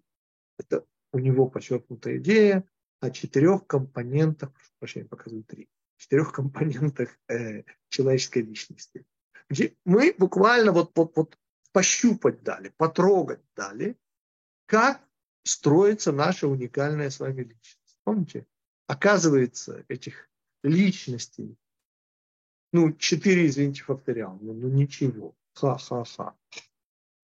[0.57, 2.63] Это у него подчеркнутая идея
[3.01, 9.05] о четырех компонентах, прошу прощения, показываю три, четырех компонентах э, человеческой личности.
[9.49, 11.37] Где мы буквально вот, вот, вот
[11.73, 13.97] пощупать дали, потрогать дали,
[14.65, 15.01] как
[15.43, 17.97] строится наша уникальная с вами личность.
[18.03, 18.47] Помните?
[18.87, 20.29] Оказывается, этих
[20.63, 21.57] личностей,
[22.71, 26.35] ну, четыре, извините, факториал, ну, ну ничего, ха-ха-ха.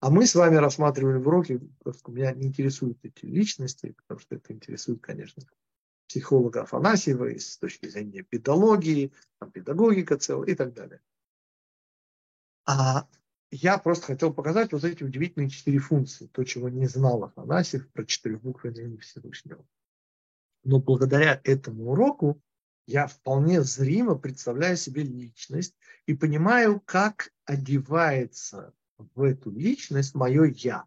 [0.00, 1.60] А мы с вами рассматривали в уроке,
[2.08, 5.44] меня не интересуют эти личности, потому что это интересует, конечно,
[6.08, 11.00] психолога Афанасьева и с точки зрения педагогии, там, педагогика целая и так далее.
[12.66, 13.06] А
[13.50, 18.04] я просто хотел показать вот эти удивительные четыре функции, то, чего не знал Афанасьев про
[18.04, 19.64] четырехбуквенное имя Всевышнего.
[20.64, 22.40] Но благодаря этому уроку
[22.86, 30.84] я вполне зримо представляю себе личность и понимаю, как одевается в эту личность мое «я».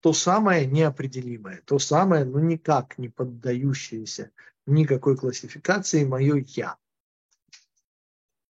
[0.00, 4.30] То самое неопределимое, то самое, ну никак не поддающееся
[4.66, 6.76] никакой классификации мое «я».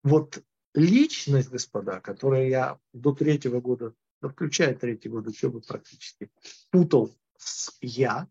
[0.04, 0.42] Вот
[0.74, 6.30] личность, господа, которую я до третьего года, включая третий год учебы практически,
[6.70, 8.28] путал с «я»,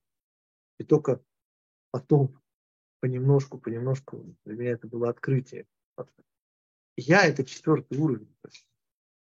[0.78, 1.22] и только
[1.92, 2.42] потом
[3.02, 5.68] понемножку, понемножку, для меня это было открытие.
[6.96, 8.34] Я– это четвертый уровень.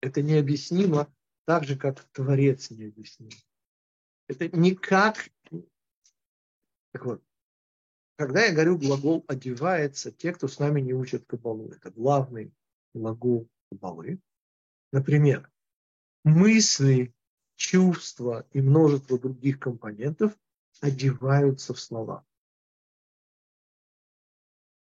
[0.01, 1.13] Это необъяснимо
[1.47, 3.31] так же, как Творец необъясним.
[4.29, 5.31] Это никак...
[6.93, 7.25] Так вот,
[8.17, 12.53] когда я говорю глагол «одевается», те, кто с нами не учат кабалу, это главный
[12.93, 14.21] глагол кабалы.
[14.93, 15.51] Например,
[16.23, 17.13] мысли,
[17.57, 20.39] чувства и множество других компонентов
[20.81, 22.25] одеваются в слова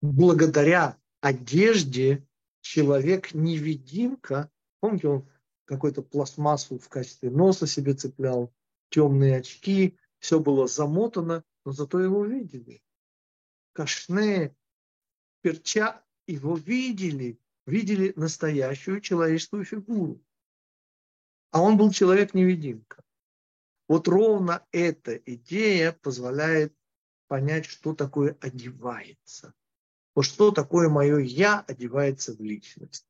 [0.02, 2.28] благодаря одежде
[2.62, 5.30] человек-невидимка, помните, он
[5.66, 8.54] какую-то пластмассу в качестве носа себе цеплял,
[8.90, 12.84] темные очки, все было замотано, но зато его видели.
[13.74, 14.56] Кашне,
[15.42, 20.22] перча, его видели, видели настоящую человеческую фигуру.
[21.52, 23.04] А он был человек-невидимка.
[23.88, 26.74] Вот ровно эта идея позволяет
[27.28, 29.54] понять, что такое одевается.
[30.14, 33.08] Вот что такое мое «я» одевается в личность.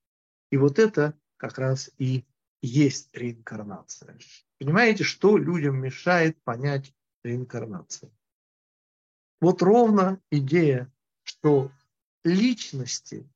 [0.51, 2.25] И вот это как раз и
[2.61, 4.19] есть реинкарнация.
[4.59, 8.11] Понимаете, что людям мешает понять реинкарнацию?
[9.39, 11.71] Вот ровно идея, что
[12.23, 13.27] личности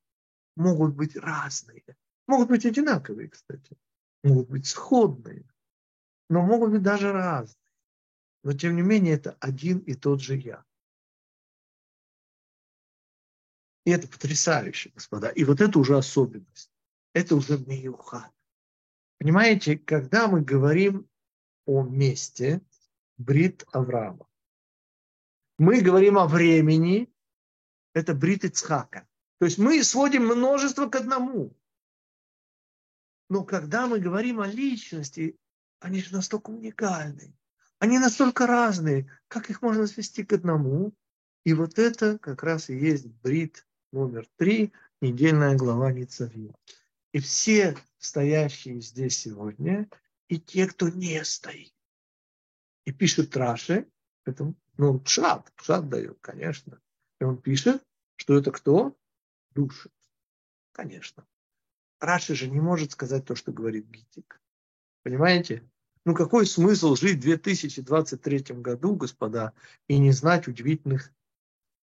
[0.56, 1.84] могут быть разные.
[2.28, 3.78] Могут быть одинаковые, кстати.
[4.24, 5.50] Могут быть сходные.
[6.30, 7.58] Но могут быть даже разные.
[8.44, 10.64] Но тем не менее это один и тот же я.
[13.86, 15.30] И это потрясающе, господа.
[15.30, 16.72] И вот это уже особенность.
[17.14, 18.32] Это уже миюха.
[19.20, 21.08] Понимаете, когда мы говорим
[21.66, 22.62] о месте
[23.18, 24.28] Брит Авраама,
[25.58, 27.10] мы говорим о времени,
[27.94, 29.08] это Брит Ицхака.
[29.38, 31.56] То есть мы сводим множество к одному.
[33.30, 35.38] Но когда мы говорим о личности,
[35.80, 37.34] они же настолько уникальны.
[37.80, 40.94] Они настолько разные, как их можно свести к одному.
[41.44, 43.66] И вот это как раз и есть брит
[43.96, 46.54] номер три, недельная глава Ницавим.
[47.14, 49.90] И все стоящие здесь сегодня,
[50.28, 51.74] и те, кто не стоит.
[52.84, 53.88] И пишет Раши,
[54.26, 56.82] это, ну, пшат, пшат дает, конечно.
[57.22, 57.84] И он пишет,
[58.18, 58.98] что это кто?
[59.52, 59.90] Души.
[60.74, 61.26] Конечно.
[62.02, 64.42] Раши же не может сказать то, что говорит Гитик.
[65.04, 65.64] Понимаете?
[66.04, 69.54] Ну какой смысл жить в 2023 году, господа,
[69.88, 71.14] и не знать удивительных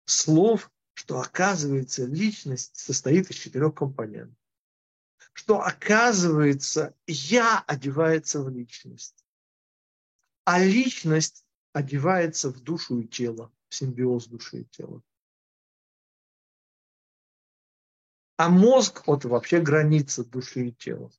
[0.05, 4.37] слов что оказывается личность состоит из четырех компонентов.
[5.31, 9.25] Что оказывается я одевается в личность.
[10.43, 15.01] А личность одевается в душу и тело, в симбиоз души и тела.
[18.35, 21.09] А мозг– вот вообще граница души и тела.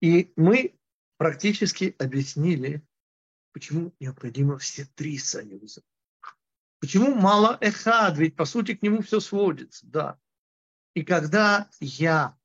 [0.00, 0.76] И мы
[1.16, 2.87] практически объяснили,
[3.58, 5.82] почему необходимо все три союза.
[6.78, 8.16] Почему мало эхад?
[8.16, 10.16] Ведь по сути к нему все сводится, да.
[10.94, 12.38] И когда я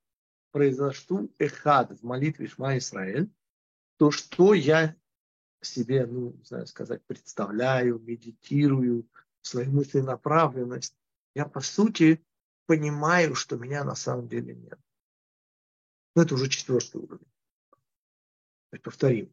[0.51, 3.31] произношу эхад в молитве Шма Исраэль,
[3.97, 4.95] то что я
[5.61, 9.07] себе, ну, не знаю сказать, представляю, медитирую,
[9.43, 10.97] свою мысленаправленность,
[11.35, 12.25] я по сути
[12.65, 14.79] понимаю, что меня на самом деле нет.
[16.15, 17.31] Но это уже четвертый уровень.
[18.81, 19.31] Повторим.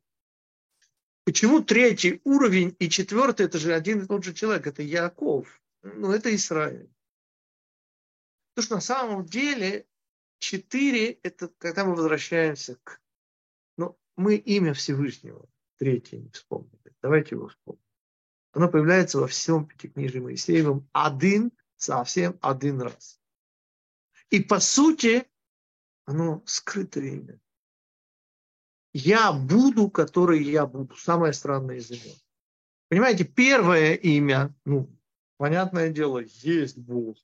[1.30, 6.10] Почему третий уровень и четвертый это же один и тот же человек, это Яков, ну
[6.10, 6.90] это Израиль.
[8.52, 9.86] Потому что на самом деле
[10.40, 13.00] четыре это когда мы возвращаемся к...
[13.76, 16.96] Ну, мы имя Всевышнего, третье не вспомнили.
[17.00, 17.86] Давайте его вспомним.
[18.50, 23.20] Оно появляется во всем Пятикнижии Моисеевом один, совсем один раз.
[24.30, 25.28] И по сути,
[26.06, 27.40] оно скрытое имя.
[28.92, 30.96] Я буду, который я буду.
[30.96, 32.16] Самое странное из имен.
[32.88, 34.90] Понимаете, первое имя, ну,
[35.36, 37.16] понятное дело, есть Бог.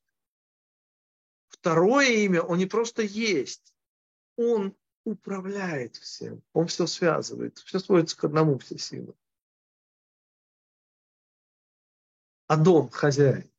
[1.49, 3.75] Второе имя, он не просто есть,
[4.37, 9.15] он управляет всем, он все связывает, все сводится к одному, все силы.
[12.47, 13.51] Адон, хозяин,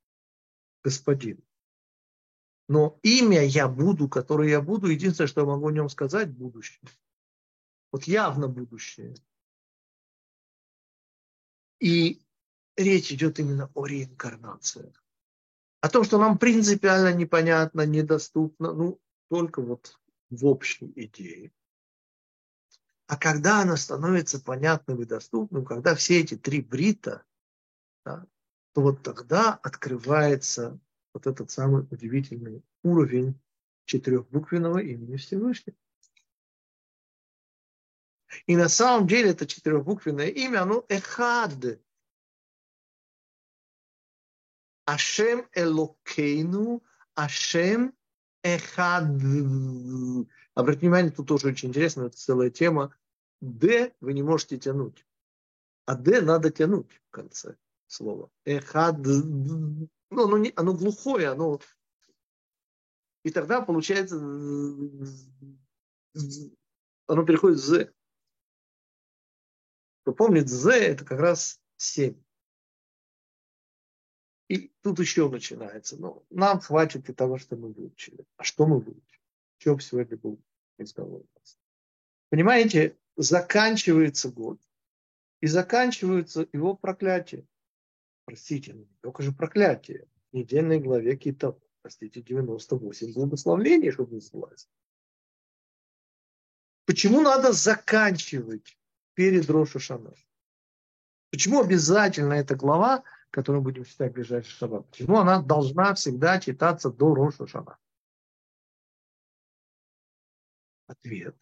[0.84, 1.44] господин.
[2.70, 6.80] Но имя я буду, которое я буду, единственное, что я могу о нем сказать, будущее.
[7.92, 9.16] Вот явно будущее.
[11.80, 12.22] И
[12.76, 15.04] речь идет именно о реинкарнациях.
[15.82, 21.52] О том, что нам принципиально непонятно, недоступно, ну, только вот в общей идее.
[23.08, 27.24] А когда она становится понятным и доступным, когда все эти три брита,
[28.04, 28.26] да,
[28.74, 30.80] то вот тогда открывается
[31.14, 33.40] вот этот самый удивительный уровень
[33.86, 35.78] четырехбуквенного имени Всевышнего.
[38.46, 41.80] И на самом деле это четырехбуквенное имя, оно эхад.
[44.86, 46.84] Ашем Элокейну,
[47.16, 47.94] Ашем
[48.44, 49.06] Эхад.
[50.54, 52.96] Обратите внимание, тут тоже очень интересно, это целая тема.
[53.42, 55.06] Д вы не можете тянуть,
[55.86, 58.32] а Д надо тянуть в конце слова.
[58.46, 58.98] Эхад.
[59.00, 61.60] Ну, оно, не, оно глухое, оно...
[63.24, 64.16] И тогда получается...
[67.10, 67.94] Оно переходит в З.
[70.08, 72.16] Кто помнит, З это как раз 7.
[74.48, 75.98] И тут еще начинается.
[75.98, 78.26] Но ну, нам хватит и того, что мы выучили.
[78.38, 79.20] А что мы выучили?
[79.58, 80.42] В чем сегодня был
[80.78, 81.24] разговор?
[82.30, 84.62] Понимаете, заканчивается год.
[85.42, 87.46] И заканчивается его проклятие.
[88.24, 90.08] Простите, ну, только же проклятие.
[90.32, 94.22] В недельной главе какие-то, простите, 98 благословлений, чтобы не.
[96.86, 98.77] Почему надо заканчивать
[99.18, 100.14] перед Рошашана.
[101.32, 106.92] Почему обязательно эта глава, которую будем читать в ближайший шаббат, почему она должна всегда читаться
[106.92, 107.80] до Рошашана?
[110.86, 111.36] Ответ.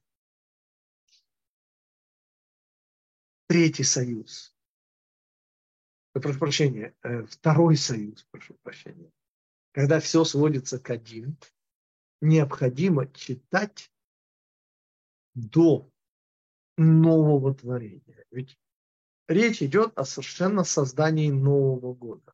[3.47, 4.55] Третий союз.
[6.13, 9.11] Прошу прощения, э, второй союз, прошу прощения.
[9.73, 11.37] Когда все сводится к один,
[12.21, 13.91] необходимо читать
[15.33, 15.91] до
[16.77, 18.25] нового творения.
[18.31, 18.59] Ведь
[19.27, 22.33] речь идет о совершенно создании нового года.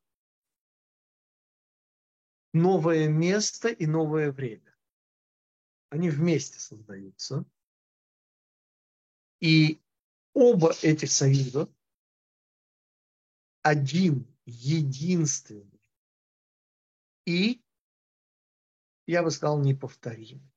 [2.52, 4.76] Новое место и новое время.
[5.88, 7.44] Они вместе создаются.
[9.40, 9.80] И
[10.34, 11.72] оба этих союза
[13.62, 15.72] один, единственный
[17.24, 17.62] и,
[19.06, 20.50] я бы сказал, неповторимый.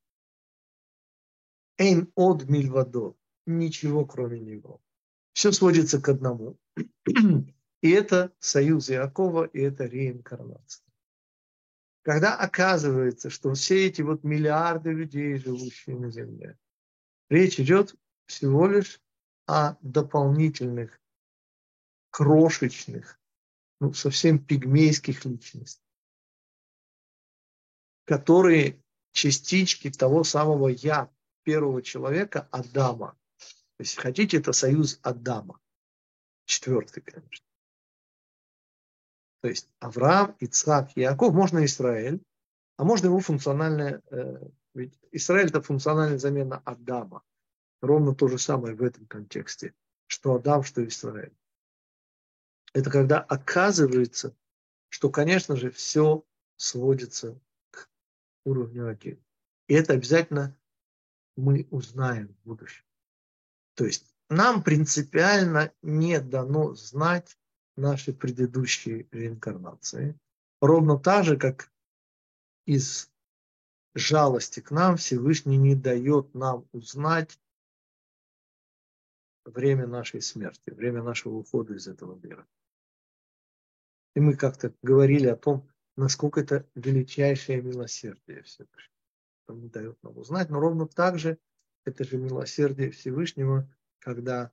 [1.77, 4.81] Эйн од мильвадот ничего кроме него.
[5.33, 6.57] Все сводится к одному.
[7.81, 10.85] И это союз Иакова, и это реинкарнация.
[12.01, 16.57] Когда оказывается, что все эти вот миллиарды людей, живущие на Земле,
[17.29, 17.95] речь идет
[18.27, 19.01] всего лишь
[19.47, 20.99] о дополнительных,
[22.11, 23.19] крошечных,
[23.79, 25.83] ну, совсем пигмейских личностях,
[28.05, 28.81] которые
[29.11, 31.11] частички того самого «я»
[31.43, 33.17] первого человека, Адама,
[33.80, 35.59] если хотите, это союз Адама.
[36.45, 37.45] Четвертый, конечно.
[39.41, 42.21] То есть Авраам, Ицхак, Яков, можно Израиль,
[42.78, 47.23] а можно его функциональное э, Ведь Израиль– это функциональная замена Адама.
[47.82, 49.73] Ровно то же самое в этом контексте,
[50.07, 51.36] что Адам, что Израиль.
[52.73, 54.36] Это когда оказывается,
[54.89, 56.26] что, конечно же, все
[56.57, 57.39] сводится
[57.71, 57.89] к
[58.43, 59.23] уровню один.
[59.67, 60.57] И это обязательно
[61.36, 62.86] мы узнаем в будущем.
[63.76, 67.38] То есть нам принципиально не дано знать
[67.76, 70.17] наши предыдущие реинкарнации.
[70.61, 71.71] Ровно так же, как
[72.65, 73.11] из
[73.93, 77.39] жалости к нам Всевышний не дает нам узнать
[79.45, 82.47] время нашей смерти, время нашего ухода из этого мира.
[84.15, 88.95] И мы как-то говорили о том, насколько это величайшее милосердие Всевышнего.
[89.47, 91.38] Он не дает нам узнать, но ровно так же
[91.86, 94.51] это же милосердие Всевышнего, когда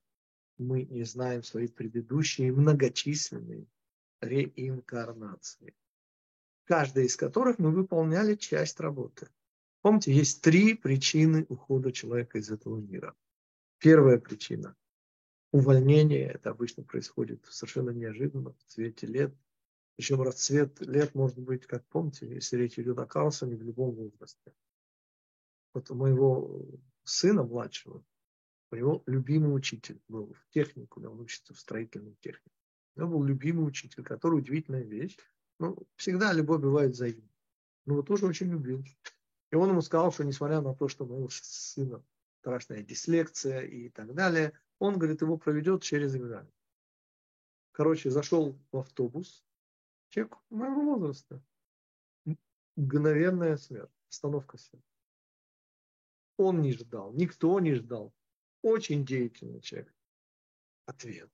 [0.58, 3.66] мы не знаем свои предыдущие многочисленные
[4.20, 5.74] реинкарнации,
[6.64, 9.28] каждая из которых мы выполняли часть работы.
[9.80, 13.16] Помните, есть три причины ухода человека из этого мира.
[13.78, 14.76] Первая причина–
[15.52, 16.28] увольнение.
[16.28, 19.34] Это обычно происходит совершенно неожиданно, в цвете лет.
[19.96, 24.54] Причем расцвет лет может быть, как помните, если речь идет о Карлсоне, в любом возрасте.
[25.74, 26.64] Вот у моего
[27.04, 28.04] сына младшего,
[28.70, 32.56] у него любимый учитель был в технику, он учится в строительной технике.
[32.96, 35.16] У него был любимый учитель, который удивительная вещь.
[35.58, 37.30] Ну, всегда любовь бывает взаимной.
[37.84, 38.84] Но его тоже очень любил.
[39.50, 42.02] И он ему сказал, что несмотря на то, что у моего сына
[42.40, 46.50] страшная дислекция и так далее, он, говорит, его проведет через экзамен.
[47.72, 49.44] Короче, зашел в автобус,
[50.08, 51.42] человек моего возраста,
[52.76, 54.91] мгновенная смерть, остановка сердца.
[56.36, 58.14] Он не ждал, никто не ждал.
[58.62, 59.94] Очень деятельный человек.
[60.86, 61.30] Ответ.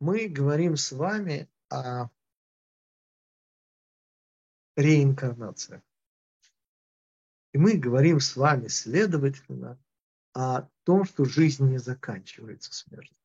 [0.00, 2.08] Мы говорим с вами о
[4.76, 5.82] реинкарнациях.
[7.52, 9.82] И мы говорим с вами, следовательно,
[10.34, 13.16] о том, что жизнь не заканчивается смертью.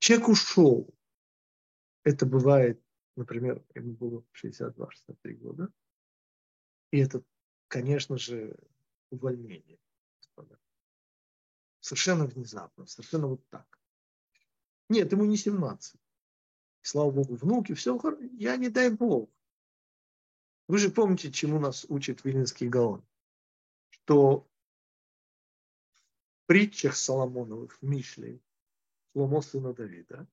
[0.00, 0.92] Человек ушел.
[2.02, 2.82] Это бывает,
[3.16, 5.72] например, ему было 62-63 года.
[6.90, 7.22] И это
[7.68, 8.56] конечно же,
[9.10, 9.78] увольнение.
[11.80, 13.78] Совершенно внезапно, совершенно вот так.
[14.88, 16.00] Нет, ему не 17.
[16.82, 18.22] Слава Богу, внуки, все хорошо.
[18.38, 19.30] Я не дай Бог.
[20.66, 23.06] Вы же помните, чему нас учит Вильнинский Гаон?
[23.90, 24.46] Что
[25.94, 28.40] в притчах Соломоновых в Мишле
[29.12, 30.26] Шломо сына Давида,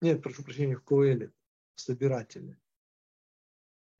[0.00, 1.32] нет, прошу прощения, в Коэле,
[1.74, 2.58] собиратели,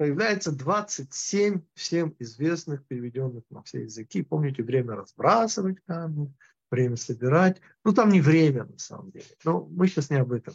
[0.00, 4.22] появляется 27 всем известных, переведенных на все языки.
[4.22, 6.34] Помните, время разбрасывать камни,
[6.70, 7.60] время собирать.
[7.84, 9.26] Ну, там не время, на самом деле.
[9.44, 10.54] Но мы сейчас не об этом.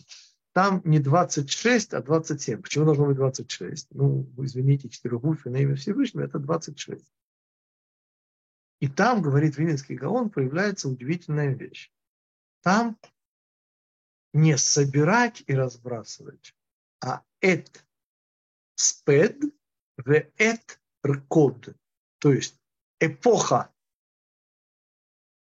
[0.54, 2.64] Там не 26, а 27.
[2.64, 3.90] Почему должно быть 26?
[3.92, 7.06] Ну, извините, четырехбуквы на имя Всевышнего– это 26.
[8.80, 11.92] И там, говорит Винницкий Гаон, появляется удивительная вещь.
[12.64, 12.98] Там
[14.34, 16.56] не собирать и разбрасывать,
[17.00, 17.86] а это
[18.76, 19.38] спед
[19.98, 21.76] в эт ркод.
[22.20, 22.60] То есть
[23.00, 23.74] эпоха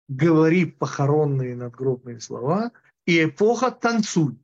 [0.08, 2.72] говори похоронные надгробные слова
[3.06, 4.38] и эпоха танцуй.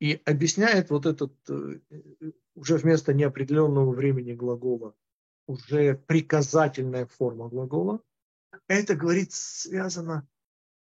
[0.00, 1.80] И объясняет вот этот э,
[2.54, 4.94] уже вместо неопределенного времени глагола
[5.50, 8.02] уже приказательная форма глагола.
[8.68, 10.28] Это, говорит, связано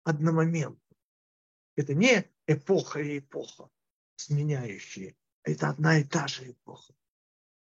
[0.04, 0.96] одномоментно.
[1.76, 3.68] Это не эпоха и эпоха,
[4.16, 6.94] сменяющие, это одна и та же эпоха.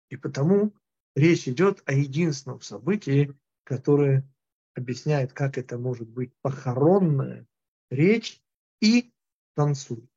[0.08, 0.72] И потому
[1.14, 4.28] речь идет о единственном событии, которое
[4.74, 7.46] объясняет, как это может быть похоронная
[7.90, 8.42] речь
[8.80, 9.12] и
[9.54, 10.08] танцуй.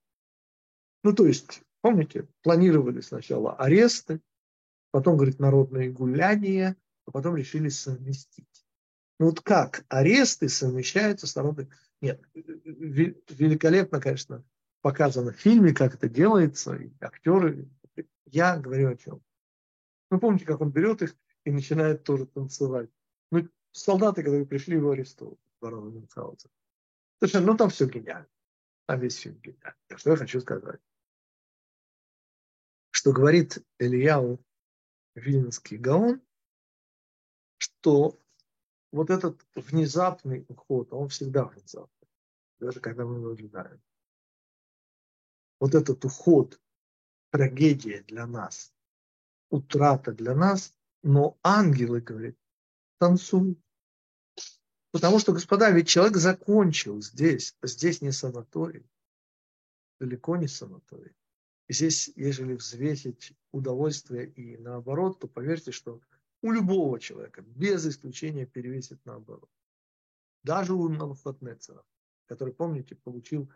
[1.04, 4.22] Ну, то есть, помните, планировали сначала аресты,
[4.92, 8.66] потом, говорит, народные гуляния, а потом решили совместить.
[9.20, 11.70] Ну вот как аресты совмещаются с народной...
[12.02, 14.44] Нет, великолепно, конечно,
[14.84, 17.70] показано в фильме, как это делается, и актеры.
[18.26, 19.24] Я говорю о чем.
[20.10, 21.16] Вы помните, как он берет их
[21.46, 22.90] и начинает тоже танцевать.
[23.32, 26.50] Ну, солдаты, которые пришли его арестовать, барона Мюнхгауза.
[27.20, 28.28] Совершенно, ну там все гениально.
[28.86, 29.80] Там весь фильм гениальный.
[29.88, 30.82] Так что я хочу сказать.
[32.92, 34.44] Что говорит Ильяу
[35.16, 36.22] Вильнский Гаон,
[37.58, 38.20] что
[38.92, 42.10] вот этот внезапный уход, он всегда внезапный,
[42.60, 43.82] даже когда мы ожидаем
[45.64, 46.60] вот этот уход,
[47.32, 48.74] трагедия для нас,
[49.50, 52.36] утрата для нас, но ангелы, говорят,
[53.00, 53.58] танцуют.
[54.92, 58.86] Потому что, господа, ведь человек закончил здесь, здесь не санаторий,
[60.02, 61.16] далеко не санаторий.
[61.70, 66.02] Здесь, ежели взвесить удовольствие и наоборот, то поверьте, что
[66.42, 69.50] у любого человека, без исключения, перевесит наоборот.
[70.44, 71.86] Даже у Навуходнецера,
[72.26, 73.50] который, помните, получил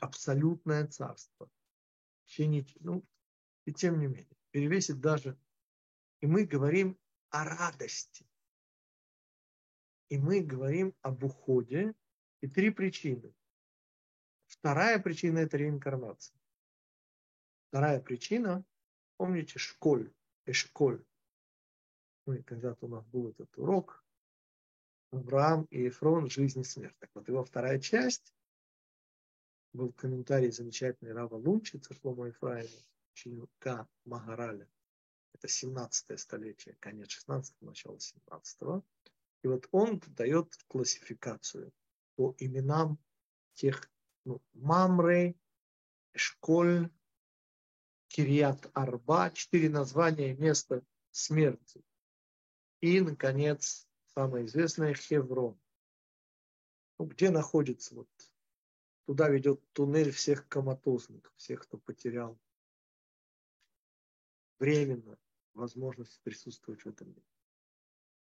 [0.00, 1.50] абсолютное царство.
[2.80, 3.04] Ну,
[3.64, 5.38] и тем не менее, перевесит даже.
[6.20, 6.98] И мы говорим
[7.30, 8.26] о радости.
[10.08, 11.94] И мы говорим об уходе.
[12.40, 13.34] И три причины.
[14.46, 16.38] Вторая причина– это реинкарнация.
[17.68, 18.64] Вторая причина,
[19.16, 20.12] помните, школь,
[20.44, 21.04] эшколь.
[22.26, 24.04] Ну, когда-то у нас был этот урок,
[25.10, 26.96] Авраам и Ефрон, жизнь и смерть.
[26.98, 28.34] Так вот, его вторая часть,
[29.72, 32.68] был комментарий замечательный Рава Лунчица Шлома Ефраима,
[33.12, 34.68] ученика Магараля.
[35.32, 38.82] Это 17 столетие, конец 16 начало 17 -го.
[39.42, 41.72] И вот он дает классификацию
[42.16, 42.98] по именам
[43.54, 43.90] тех
[44.24, 45.34] ну, Мамры,
[46.14, 46.90] Школь,
[48.08, 51.82] Кириат Арба, четыре названия места смерти.
[52.80, 55.58] И, наконец, самое известное Хеврон.
[56.98, 58.08] Ну, где находится вот
[59.06, 62.38] туда ведет туннель всех коматозных, всех, кто потерял
[64.58, 65.18] временно
[65.54, 67.26] возможность присутствовать в этом мире.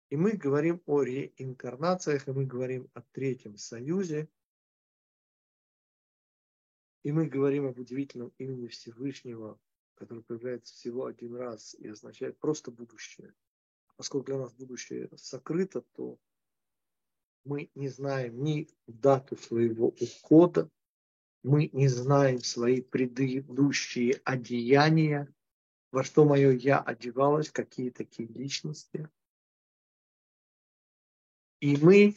[0.09, 4.29] И мы говорим о реинкарнациях, и мы говорим о Третьем Союзе,
[7.03, 9.59] и мы говорим об удивительном имени Всевышнего,
[9.95, 13.33] который появляется всего один раз и означает просто будущее.
[13.97, 16.19] Поскольку для нас будущее сокрыто, то
[17.43, 20.69] мы не знаем ни дату своего ухода,
[21.43, 25.33] мы не знаем свои предыдущие одеяния,
[25.91, 29.09] во что мое я одевалась, какие такие личности.
[31.61, 32.15] И мы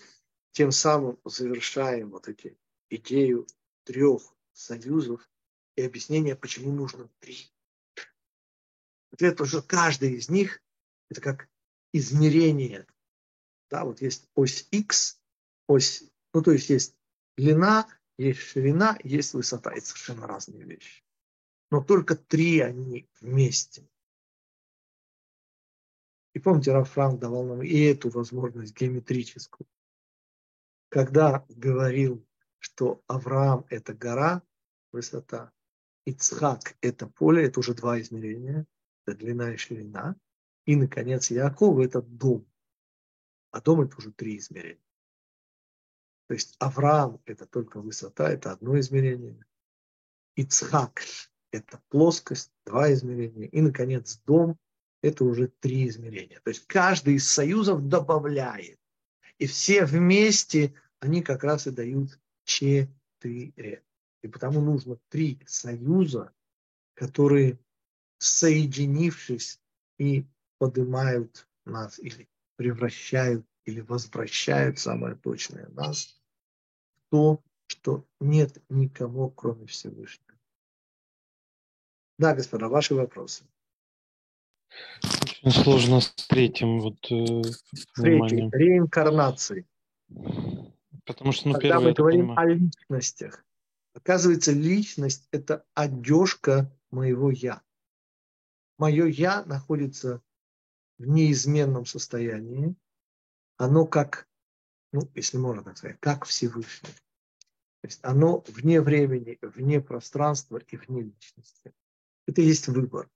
[0.52, 2.58] тем самым завершаем вот эти
[2.90, 3.46] идею
[3.84, 5.28] трех союзов
[5.76, 7.50] и объяснение, почему нужно три.
[9.10, 10.62] Ответ то, что каждый из них
[11.08, 11.48] это как
[11.92, 12.86] измерение.
[13.72, 15.18] Да, вот есть ось X,
[15.66, 16.04] ось,
[16.34, 16.94] ну то есть есть
[17.38, 19.72] длина, есть ширина, есть высота.
[19.72, 21.02] Это совершенно разные вещи.
[21.70, 23.88] Но только три они вместе.
[26.34, 29.66] И помните, Рафранк давал нам и эту возможность геометрическую.
[30.90, 32.26] Когда говорил,
[32.58, 34.42] что Авраам– это гора,
[34.92, 35.50] высота,
[36.04, 38.66] Ицхак– это поле, это уже два измерения–
[39.06, 40.14] это длина и ширина.
[40.66, 42.46] И, наконец, Яков– это дом.
[43.52, 44.82] А дом– это уже три измерения.
[46.26, 49.44] То есть Авраам– это только высота, это одно измерение.
[50.36, 51.02] Ицхак–
[51.52, 53.46] это плоскость, два измерения.
[53.48, 54.58] И, наконец, дом–
[55.02, 56.40] это уже три измерения.
[56.40, 58.80] То есть каждый из союзов добавляет.
[59.38, 63.84] И все вместе они как раз и дают четыре.
[64.22, 66.32] И потому нужно три союза,
[66.94, 67.58] которые
[68.18, 69.60] соединившись
[69.98, 70.26] и
[70.58, 76.20] поднимают нас или превращают или возвращают самое точное нас
[76.94, 80.38] в то, что нет никого, кроме Всевышнего.
[82.18, 83.44] Да, господа, ваши вопросы.
[85.22, 87.42] Очень сложно с третьим вот э,
[87.94, 89.66] Третий, реинкарнацией.
[91.04, 92.50] Потому что, ну, Когда первое, мы говорим понимаю.
[92.50, 93.44] о личностях,
[93.94, 97.62] оказывается, личность– это одежка моего «я»
[98.82, 100.20] мое «я» находится
[101.02, 102.76] в неизменном состоянии.
[103.56, 104.28] Оно как,
[104.92, 106.94] ну, если можно так сказать, как Всевышний.
[107.80, 111.74] То есть оно вне времени, вне пространства и вне личности.
[112.28, 113.10] Это есть выбор.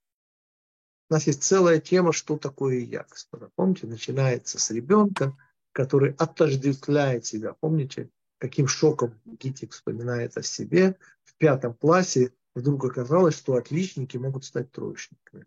[1.09, 3.51] У нас есть целая тема, что такое я, господа.
[3.55, 5.37] Помните, начинается с ребенка,
[5.71, 7.55] который отождествляет себя.
[7.61, 10.99] Помните, каким шоком Гитик вспоминает о себе.
[11.23, 15.47] В пятом классе вдруг оказалось, что отличники могут стать троечниками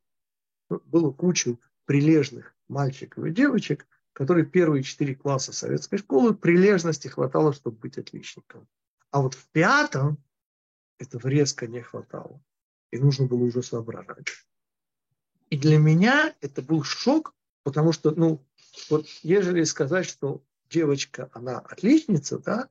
[0.70, 1.58] было куча
[1.90, 8.68] прилежных мальчиков и девочек, которые первые четыре класса советской школы прилежности хватало, чтобы быть отличником.
[9.10, 10.24] А вот в пятом
[11.00, 12.44] этого резко не хватало.
[12.92, 14.28] И нужно было уже соображать.
[15.50, 17.34] И для меня это был шок,
[17.64, 18.46] потому что, ну,
[18.92, 22.70] вот ежели сказать, что девочка, она отличница, да,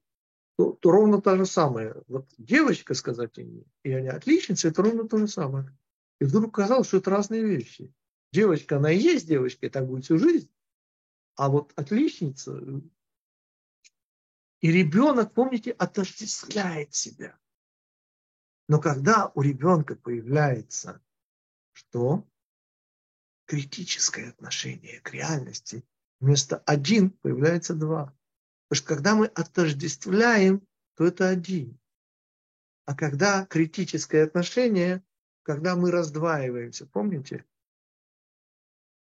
[0.57, 1.97] то, то ровно то же самое.
[2.07, 5.77] Вот девочка сказать и, и она отличница, это ровно то же самое.
[6.21, 7.93] И вдруг казалось, что это разные вещи.
[8.33, 10.51] Девочка, она и есть девочка, и так будет всю жизнь.
[11.37, 12.61] А вот отличница...
[14.61, 17.39] И ребенок, помните, отождествляет себя.
[18.66, 21.01] Но когда у ребенка появляется
[21.72, 22.29] что?
[23.47, 25.85] Критическое отношение к реальности.
[26.18, 28.12] Вместо один появляется два.
[28.68, 30.66] Потому что когда мы отождествляем,
[30.97, 31.79] то это один.
[32.85, 35.05] А когда критическое отношение,
[35.45, 37.45] когда мы раздваиваемся, помните?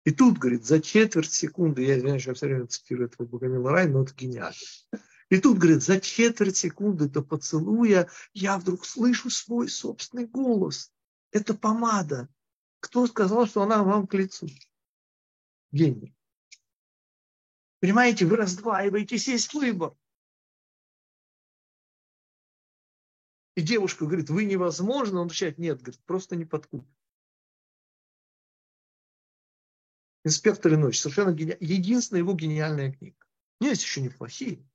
[0.05, 3.89] И тут, говорит, за четверть секунды, я извиняюсь, я все время цитирую этого Богомила Рай,
[3.89, 4.57] но это гениально.
[5.31, 10.93] И тут, говорит, за четверть секунды до поцелуя я вдруг слышу свой собственный голос.
[11.33, 12.29] Это помада.
[12.81, 14.47] Кто сказал, что она вам к лицу?
[15.73, 16.15] Гений.
[17.81, 19.97] Понимаете, вы раздваиваетесь, есть выбор.
[23.57, 25.21] И девушка говорит, вы невозможно.
[25.21, 26.89] Он отвечает, нет, говорит, просто не подкупит.
[30.25, 31.01] «Инспектор и ночь».
[31.01, 31.57] Совершенно гени...
[31.61, 33.17] единственная его гениальная книга.
[33.61, 34.67] У есть еще неплохие.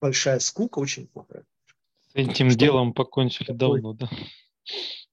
[0.00, 1.44] «Большая скука» очень плохая.
[2.00, 2.58] С этим Что?
[2.58, 4.08] делом покончили давно, да?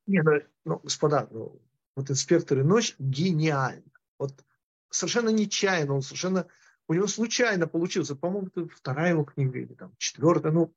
[0.08, 1.62] Не, ну, ну господа, ну,
[1.96, 3.92] вот «Инспектор и ночь» гениально.
[4.18, 4.44] Вот
[4.90, 6.48] совершенно нечаянно, он совершенно...
[6.88, 10.74] У него случайно получился, по-моему, это вторая его книга или там четвертая, ну,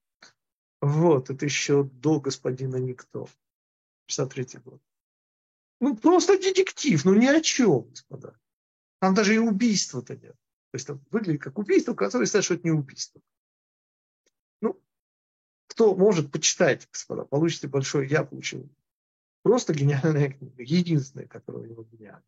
[0.82, 3.28] вот, это еще до господина Никто,
[4.06, 4.82] 53 год.
[5.82, 8.38] Ну, просто детектив, ну ни о чем, господа.
[9.00, 10.36] Там даже и убийства-то нет.
[10.70, 13.20] То есть там выглядит как убийство, которое считает, что это не убийство.
[14.60, 14.80] Ну,
[15.66, 18.70] кто может почитать, господа, получите большое, я получил.
[19.42, 22.22] Просто гениальная книга, единственная, которая у него гениальна.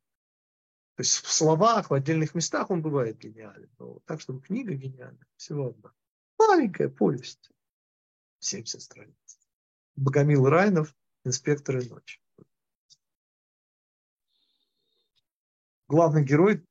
[0.96, 3.70] То есть в словах, в отдельных местах он бывает гениален.
[3.78, 5.92] Но так, чтобы книга гениальная, всего одна.
[6.40, 7.52] Маленькая повесть.
[8.40, 9.38] 70 страниц.
[9.94, 10.92] Богомил Райнов,
[11.24, 12.23] инспекторы ночи.
[15.88, 16.64] Главный герой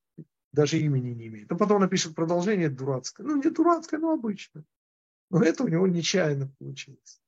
[0.52, 1.52] даже имени не имеет.
[1.52, 3.26] А потом напишет продолжение дурацкое.
[3.26, 4.66] Ну, не дурацкое, но обычное.
[5.30, 7.22] Но это у него нечаянно получилось.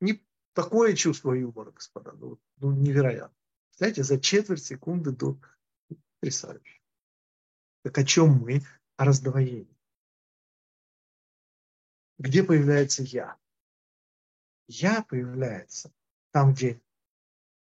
[0.00, 0.24] Не
[0.54, 2.12] такое чувство юмора, господа.
[2.12, 3.36] Ну, ну невероятно.
[3.76, 5.38] Знаете, за четверть секунды до
[6.20, 6.80] потрясающе.
[7.82, 8.62] Так о чем мы?
[8.96, 9.78] О раздвоении.
[12.18, 13.36] Где появляется я?
[14.68, 15.92] Я появляется
[16.32, 16.80] там, где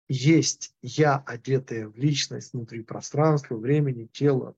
[0.08, 4.56] есть я, одетая в личность внутри пространства, времени, тела.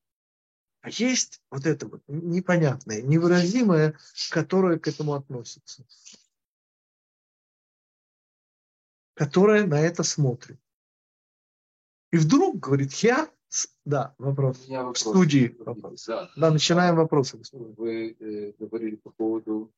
[0.82, 3.98] А есть вот это вот непонятное, невыразимое,
[4.32, 5.86] которое к этому относится.
[9.14, 10.60] Которое на это смотрит.
[12.12, 13.30] И вдруг говорит, я...
[13.86, 14.68] Да, вопрос.
[14.68, 14.98] У вопрос.
[14.98, 16.06] В студии вопрос.
[16.06, 17.42] Да, да начинаем вопросы.
[17.54, 19.74] Вы э, говорили по поводу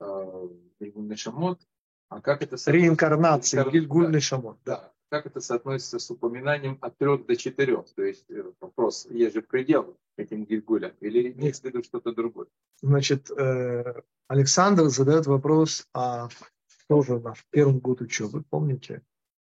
[0.00, 1.60] э, Шамот.
[2.08, 2.56] А как это...
[2.70, 4.58] Реинкарнация, Гильгуль Шамот.
[4.64, 7.86] Да как это соотносится с упоминанием от трех до четырех?
[7.94, 12.46] То есть э, вопрос, есть же предел этим гильгулям или имеется виду что-то другое?
[12.82, 16.28] Значит, э, Александр задает вопрос, а
[16.88, 19.02] тоже наш первый год учебы, помните?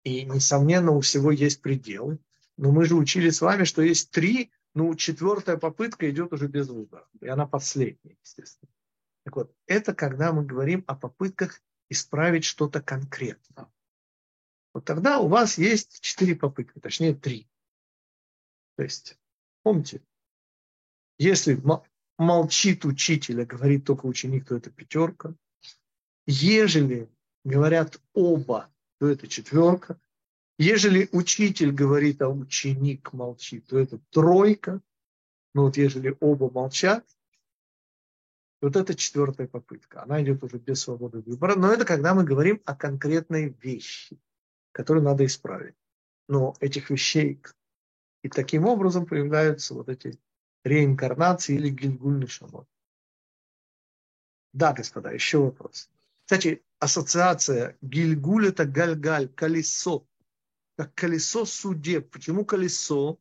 [0.05, 2.19] И, несомненно, у всего есть пределы.
[2.57, 6.69] Но мы же учили с вами, что есть три, ну, четвертая попытка идет уже без
[6.69, 7.07] выбора.
[7.21, 8.71] И она последняя, естественно.
[9.25, 13.71] Так вот, это когда мы говорим о попытках исправить что-то конкретно
[14.77, 17.49] вот тогда у вас есть четыре попытки, точнее три.
[18.77, 19.19] То есть,
[19.63, 20.03] помните,
[21.17, 21.59] если
[22.19, 25.35] молчит учитель, а говорит только ученик, то это пятерка.
[26.27, 27.09] Ежели
[27.43, 29.99] говорят оба, то это четверка.
[30.59, 34.83] Ежели учитель говорит, а ученик молчит, то это тройка.
[35.55, 37.03] Но вот ежели оба молчат,
[38.61, 40.03] вот это четвертая попытка.
[40.03, 41.55] Она идет уже без свободы выбора.
[41.55, 44.21] Но это когда мы говорим о конкретной вещи
[44.77, 45.75] которые надо исправить.
[46.29, 47.41] Но этих вещей
[48.23, 50.21] и таким образом появляются вот эти
[50.65, 52.69] реинкарнации или гильгульный шамот.
[54.53, 55.89] Да, господа, еще вопрос.
[56.27, 60.07] Кстати, ассоциация Гильгуль это гальгаль, колесо.
[60.77, 62.11] Как колесо судеб.
[62.11, 63.19] Почему колесо?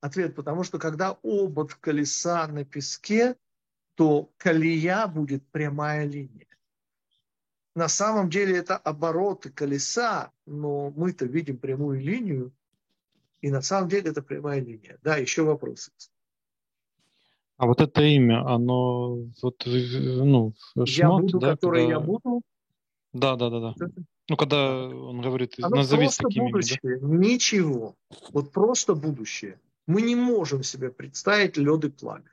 [0.00, 3.36] Ответ, потому что когда обод колеса на песке,
[3.96, 6.47] то колея будет прямая линия
[7.78, 12.52] на самом деле это обороты колеса, но мы-то видим прямую линию,
[13.40, 14.98] и на самом деле это прямая линия.
[15.02, 15.92] Да, еще вопросы.
[17.56, 21.94] А вот это имя, оно вот, ну, шмот, я буду, да, которое когда...
[21.94, 22.42] я буду?
[23.12, 23.74] Да, да, да, да.
[24.28, 27.06] Ну, когда он говорит, оно назови просто таким будущее, имя, да?
[27.06, 27.94] ничего.
[28.32, 29.60] Вот просто будущее.
[29.86, 32.30] Мы не можем себе представить лед и пламя.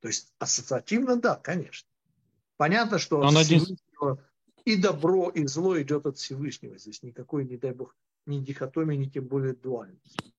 [0.00, 1.88] То есть ассоциативно, да, конечно.
[2.56, 3.64] Понятно, что он один
[4.64, 6.78] и добро, и зло идет от Всевышнего.
[6.78, 7.96] Здесь никакой, не дай Бог,
[8.26, 10.32] ни дихотомии, ни тем более дуальности.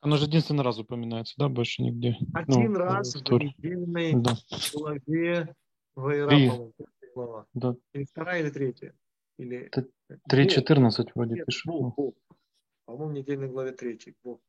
[0.00, 2.16] Оно же единственный раз упоминается, да, больше нигде?
[2.34, 4.36] Один ну, раз в, недельной да.
[4.74, 5.54] главе
[5.94, 6.72] Вайрама,
[7.14, 7.46] глава.
[7.54, 7.74] Да.
[7.94, 8.94] Или вторая, или третья?
[9.38, 9.70] Или...
[10.30, 11.64] 3.14 вроде пишет.
[12.84, 14.14] По-моему, в недельной главе третьей.
[14.22, 14.40] Бог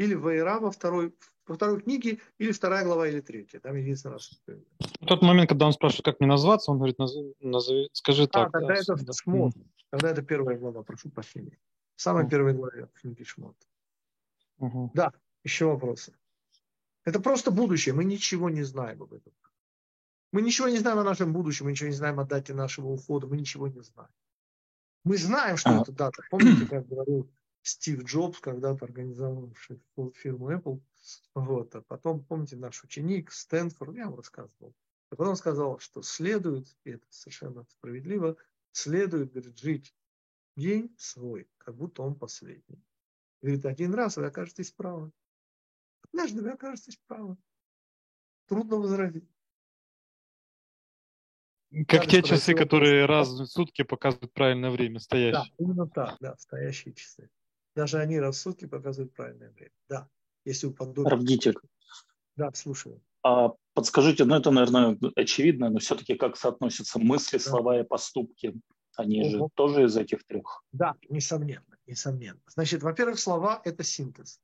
[0.00, 1.14] или Вайра во второй,
[1.46, 3.60] во второй книге, или вторая глава, или третья.
[3.60, 4.30] Там единственный раз.
[5.06, 8.52] Тот момент, когда он спрашивает, как мне назваться, он говорит, назови, назови скажи а, так.
[8.52, 9.12] тогда да, это да.
[9.12, 9.52] смот.
[9.90, 11.58] Когда это первая глава, прошу прощения.
[11.96, 13.56] Самая первая глава книги Шмот.
[14.56, 14.92] Угу.
[14.94, 15.12] Да,
[15.44, 16.14] еще вопросы.
[17.04, 17.94] Это просто будущее.
[17.94, 19.34] Мы ничего не знаем об этом.
[20.32, 23.26] Мы ничего не знаем о нашем будущем, мы ничего не знаем о дате нашего ухода,
[23.26, 24.14] мы ничего не знаем.
[25.04, 25.82] Мы знаем, что а.
[25.82, 26.22] это дата.
[26.30, 27.28] Помните, как говорил
[27.62, 29.82] Стив Джобс, когда-то организовавший
[30.14, 30.80] фирму Apple,
[31.34, 34.74] вот, а потом, помните, наш ученик Стэнфорд, я вам рассказывал,
[35.10, 38.36] а потом сказал, что следует, и это совершенно справедливо,
[38.72, 39.94] следует, говорит, жить
[40.56, 42.82] день свой, как будто он последний.
[43.42, 45.12] Говорит, один раз вы окажетесь правы.
[46.02, 47.36] Однажды вы окажетесь правы.
[48.46, 49.28] Трудно возразить.
[51.86, 55.54] Как те часы, которые раз в сутки показывают правильное время, стоящие.
[55.56, 57.30] Да, именно так, да, стоящие часы.
[57.80, 59.72] Даже они сутки показывают правильное время.
[59.88, 60.06] Да,
[60.44, 61.10] если уподобить.
[61.10, 61.62] Равгитик.
[62.36, 63.00] Да, слушаю.
[63.22, 67.42] А подскажите, ну это, наверное, очевидно, но все-таки как соотносятся мысли, да.
[67.42, 68.54] слова и поступки?
[68.96, 69.30] Они Ого.
[69.30, 70.62] же тоже из этих трех.
[70.72, 72.42] Да, несомненно, несомненно.
[72.48, 74.42] Значит, во-первых, слова– это синтез.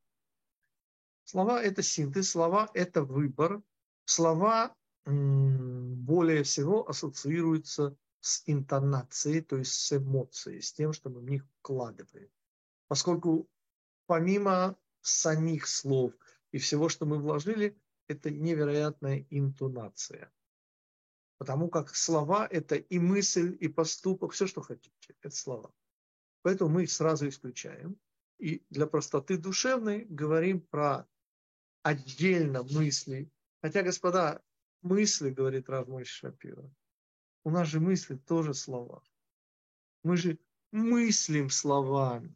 [1.25, 3.61] Слова– это синтез, слова– это выбор.
[4.07, 4.75] Слова
[5.05, 11.45] более всего ассоциируются с интонацией, то есть с эмоцией, с тем, что мы в них
[11.59, 12.31] вкладываем.
[12.89, 13.49] Поскольку
[14.07, 16.13] помимо самих слов
[16.53, 17.77] и всего, что мы вложили,
[18.09, 20.33] это невероятная интонация.
[21.39, 25.73] Потому как слова– это и мысль, и поступок, все, что хотите, это слова.
[26.43, 27.99] Поэтому мы их сразу исключаем.
[28.39, 31.07] И для простоты душевной говорим про
[31.83, 33.31] отдельно мысли.
[33.63, 34.43] Хотя, господа,
[34.83, 36.71] мысли, говорит Равмой Шапира,
[37.45, 39.03] у нас же мысли тоже слова.
[40.03, 40.39] Мы же
[40.73, 42.35] мыслим словами.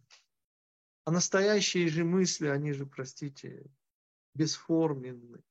[1.11, 3.69] А настоящие же мысли, они же, простите,
[4.35, 5.43] бесформенны.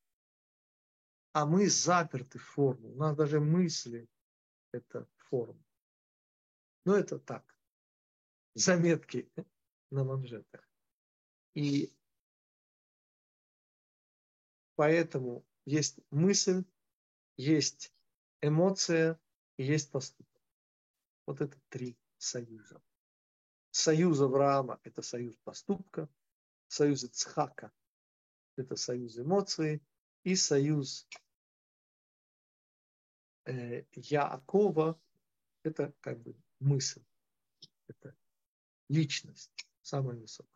[1.33, 2.93] А мы заперты в форму.
[2.93, 4.07] У нас даже мысли–
[4.71, 5.61] это форма.
[6.85, 7.43] Но это так.
[8.53, 9.29] Заметки
[9.91, 10.65] на манжетах.
[11.55, 11.91] И
[14.75, 16.63] поэтому есть мысль,
[17.35, 17.93] есть
[18.39, 19.19] эмоция
[19.57, 20.41] есть поступок.
[21.25, 22.81] Вот это три союза.
[23.71, 26.09] Союз Авраама– это союз поступка,
[26.67, 27.71] союз Ицхака–
[28.57, 29.81] это союз эмоций,
[30.23, 31.07] и союз
[33.45, 34.99] э, Яакова–
[35.63, 37.03] это как бы мысль,
[37.87, 38.15] это
[38.89, 39.51] личность,
[39.81, 40.49] самая высокая.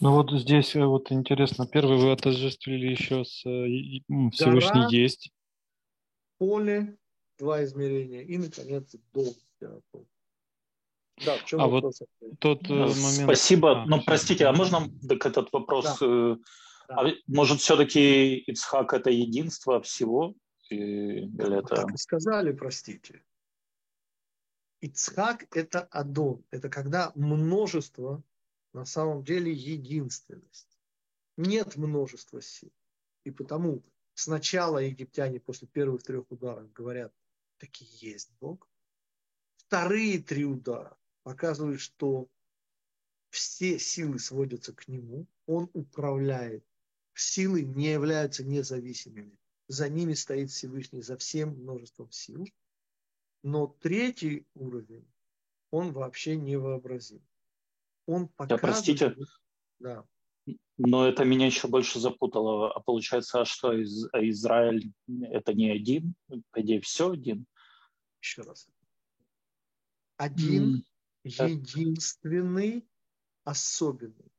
[0.00, 4.00] Ну вот здесь э, вот интересно, первый вы отождествили еще с э,
[4.32, 5.32] Всевышний Гора, есть.
[6.38, 6.98] Поле,
[7.38, 9.32] два измерения и, наконец, дом.
[11.24, 12.00] Да, в чем а вопрос?
[12.20, 13.22] вот тот э, момент...
[13.22, 13.82] Спасибо.
[13.82, 15.98] А, Но простите, а можно так этот вопрос?
[16.00, 16.06] Да.
[16.06, 16.36] Э,
[16.88, 16.94] да.
[17.00, 20.34] А, может, все-таки Ицхак это единство всего?
[20.70, 21.76] Или это...
[21.76, 23.22] Так и сказали, простите.
[24.80, 26.44] Ицхак это Адон.
[26.50, 28.22] Это когда множество
[28.72, 30.78] на самом деле единственность.
[31.36, 32.72] Нет множества сил.
[33.24, 33.82] И потому
[34.14, 37.12] сначала египтяне после первых трех ударов говорят,
[37.58, 38.68] таки есть Бог.
[39.56, 42.28] Вторые три удара показывают, что
[43.30, 46.64] все силы сводятся к нему, он управляет.
[47.14, 49.36] Силы не являются независимыми.
[49.66, 52.46] За ними стоит Всевышний, за всем множеством сил.
[53.42, 55.06] Но третий уровень,
[55.70, 57.26] он вообще невообразим.
[58.06, 58.60] Он показывает...
[58.60, 59.16] Да, простите,
[59.78, 60.06] да.
[60.76, 62.72] но это меня еще больше запутало.
[62.72, 66.14] А получается, а что, из, а Израиль это не один?
[66.50, 67.46] По идее, все один?
[68.20, 68.68] Еще раз.
[70.16, 70.84] Один, mm.
[71.24, 72.86] Единственный,
[73.44, 74.32] особенный.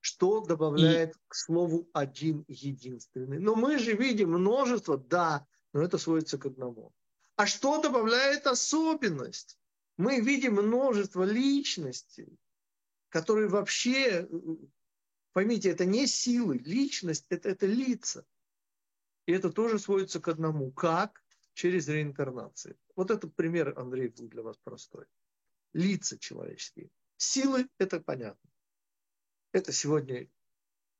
[0.00, 1.18] Что добавляет И...
[1.28, 3.38] к слову один единственный?
[3.38, 6.92] Но мы же видим множество, да, но это сводится к одному.
[7.36, 9.58] А что добавляет особенность?
[9.96, 12.38] Мы видим множество личностей,
[13.08, 14.28] которые вообще,
[15.32, 18.24] поймите, это не силы, личность это, это лица.
[19.26, 20.72] И это тоже сводится к одному.
[20.72, 21.22] Как?
[21.58, 22.76] Через реинкарнацию.
[22.94, 25.06] Вот этот пример, Андрей, был для вас простой.
[25.72, 26.88] Лица человеческие.
[27.16, 28.48] Силы– это понятно.
[29.50, 30.28] Это сегодня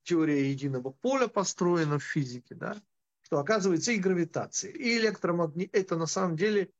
[0.03, 2.83] теория единого поля построена в физике, да?
[3.21, 5.73] что оказывается и гравитация, и электромагнит.
[5.73, 6.73] Это на самом деле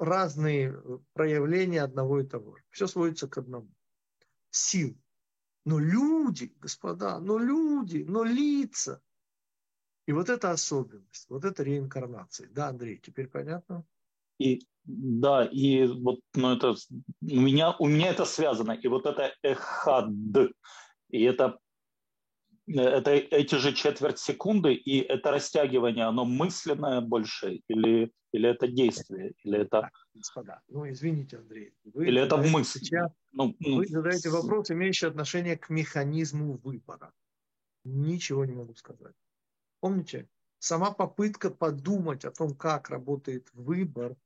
[0.00, 0.76] разные
[1.12, 2.64] проявления одного и того же.
[2.70, 3.70] Все сводится к одному.
[4.50, 5.00] Сил.
[5.64, 9.00] Но люди, господа, но люди, но лица.
[10.06, 12.48] И вот это особенность, вот это реинкарнация.
[12.50, 13.84] Да, Андрей, теперь понятно?
[14.38, 16.74] И да, и вот ну это
[17.22, 18.72] у меня у меня это связано.
[18.72, 20.10] И вот это эхад,
[21.10, 21.58] и это
[22.68, 29.32] это эти же четверть секунды, и это растягивание, оно мысленное больше или или это действие,
[29.44, 29.90] или это...
[30.14, 31.72] Господа, ну извините, Андрей.
[31.84, 32.80] Вы или это мысль.
[32.80, 37.12] Сейчас, ну, ну, вы задаете вопрос, имеющий отношение к механизму выбора.
[37.84, 39.14] Ничего не могу сказать.
[39.86, 40.28] Помните,
[40.58, 44.16] сама попытка подумать о том, как работает выбор,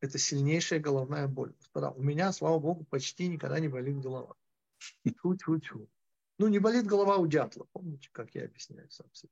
[0.00, 1.54] это сильнейшая головная боль.
[1.60, 4.34] Господа, у меня, слава богу, почти никогда не болит голова.
[5.04, 5.88] Тьфу-тьфу-тьфу.
[6.38, 7.68] Ну, не болит голова у дятла.
[7.70, 9.30] Помните, как я объясняю сам себе?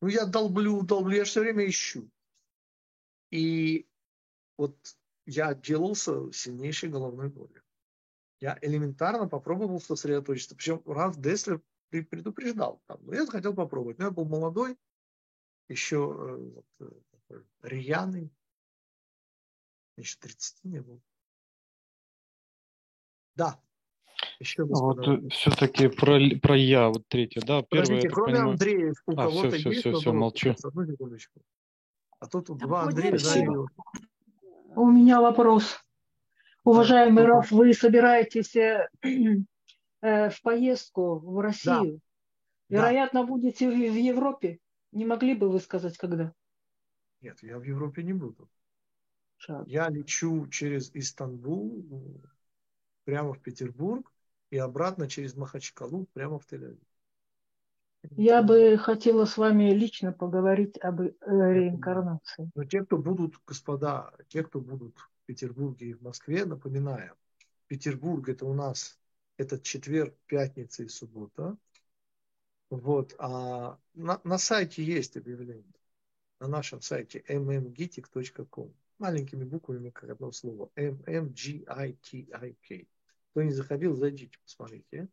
[0.00, 2.10] Ну, я долблю, долблю, я все время ищу.
[3.30, 3.86] И
[4.56, 4.78] вот
[5.26, 7.62] я отделался сильнейшей головной болью.
[8.40, 10.56] Я элементарно попробовал сосредоточиться.
[10.56, 11.60] Причем Раф Деслер
[11.90, 12.82] предупреждал.
[12.86, 12.98] Там.
[13.02, 13.98] Но я захотел попробовать.
[13.98, 14.76] Но я был молодой,
[15.68, 16.66] еще э, вот,
[17.30, 18.32] э, рьяный.
[19.96, 21.00] Еще 30 не был.
[23.34, 23.60] Да,
[24.38, 27.62] еще а вот э, все-таки про, про я, вот третье, да?
[27.62, 28.50] Первое, Подождите, кроме понимаю...
[28.50, 29.80] Андрея, у а, кого-то все, есть?
[29.80, 30.54] Все, все, все, молчу.
[30.62, 31.40] Одну секундочку.
[32.18, 33.66] А тут два Андрея заняли.
[34.74, 35.78] У меня вопрос.
[36.64, 38.54] Уважаемый да, Раф, вы собираетесь
[40.06, 42.00] э, в поездку в Россию?
[42.68, 42.76] Да.
[42.76, 43.26] Вероятно, да.
[43.26, 44.58] будете в, в Европе.
[44.92, 46.32] Не могли бы вы сказать, когда?
[47.20, 48.48] Нет, я в Европе не буду.
[49.38, 49.64] Жаль.
[49.66, 51.84] Я лечу через Истанбул
[53.04, 54.12] прямо в Петербург
[54.50, 56.80] и обратно через Махачкалу прямо в Тель-Авив.
[58.16, 62.50] Я бы хотела с вами лично поговорить об э, реинкарнации.
[62.54, 67.14] Но те, кто будут, господа, те, кто будут в Петербурге и в Москве, напоминаю,
[67.66, 68.98] Петербург это у нас
[69.36, 71.56] этот четверг, пятница и суббота.
[72.70, 75.64] Вот, а на, на сайте есть объявление.
[76.40, 78.74] На нашем сайте mmgitik.com.
[78.98, 80.70] Маленькими буквами, как одно слово.
[80.76, 82.18] mmgitik.
[83.30, 85.08] Кто не заходил, зайдите, посмотрите.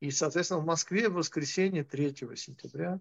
[0.00, 3.00] И, соответственно, в Москве в воскресенье 3 сентября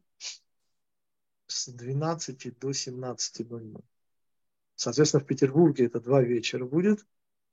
[1.47, 3.83] с 12 до 17.00.
[4.75, 7.05] Соответственно, в Петербурге это два вечера будет.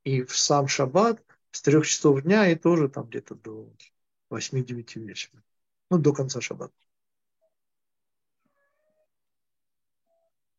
[0.04, 1.24] И в сам шаббат
[1.56, 3.72] с 3 часов дня и тоже там где-то до
[4.30, 5.42] 8-9 вечера.
[5.90, 6.74] Ну, до конца шаббата.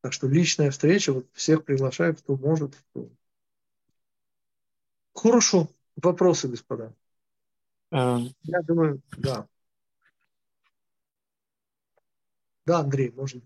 [0.02, 2.76] Так что личная встреча, вот всех приглашаю, кто может.
[2.76, 3.10] Кто...
[5.14, 5.68] Хорошо.
[5.98, 6.96] Вопросы, господа?
[7.92, 9.48] Э, Я думаю, да.
[12.66, 13.44] Да, Андрей, может.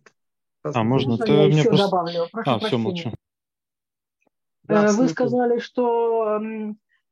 [0.64, 1.18] А, можно?
[1.18, 1.86] Ты я еще просто...
[1.86, 2.28] добавлю.
[2.32, 2.68] Прошу а, прощения.
[2.68, 3.10] все, молчу.
[3.10, 3.14] Э,
[4.64, 6.40] да, Вы сказали, что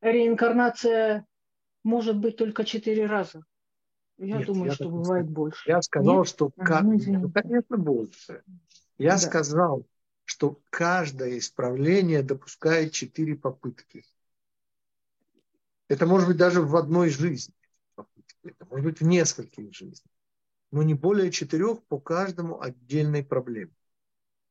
[0.00, 1.26] реинкарнация
[1.82, 3.44] может быть только четыре раза.
[4.18, 5.34] Я Нет, думаю, я что бывает сказал.
[5.34, 5.70] больше.
[5.70, 6.28] Я сказал, Нет?
[6.28, 6.52] что...
[6.58, 8.42] А, ну, ну, конечно, больше.
[8.98, 9.18] Я да.
[9.18, 9.86] сказал,
[10.24, 14.04] что каждое исправление допускает четыре попытки.
[15.88, 17.54] Это может быть даже в одной жизни.
[18.42, 20.06] Это может быть в нескольких жизнях.
[20.70, 23.72] Но не более четырех по каждому отдельной проблеме.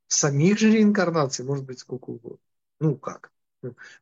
[0.08, 2.40] Самих же реинкарнаций может быть сколько угодно.
[2.80, 3.32] Ну как?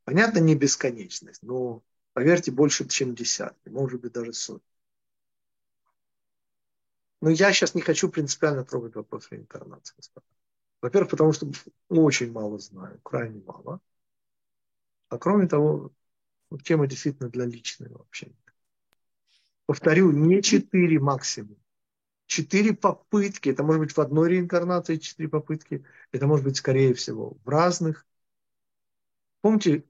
[0.04, 1.84] Понятно, не бесконечность, но
[2.14, 4.68] поверьте, больше, чем десятки, может быть даже сотни.
[7.22, 10.26] Но я сейчас не хочу принципиально трогать вопрос реинкарнации, господа.
[10.82, 11.52] Во-первых, потому что
[11.90, 13.82] очень мало знаю, крайне мало.
[15.10, 15.92] А кроме того,
[16.64, 18.36] тема действительно для личного общения.
[19.68, 21.58] Повторю, не четыре максимум.
[22.26, 23.50] Четыре попытки.
[23.50, 25.86] Это может быть в одной реинкарнации четыре попытки.
[26.12, 28.07] Это может быть, скорее всего, в разных.
[29.42, 29.84] Помните,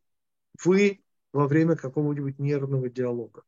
[0.63, 1.01] вы
[1.33, 3.43] во время какого-нибудь нервного диалога.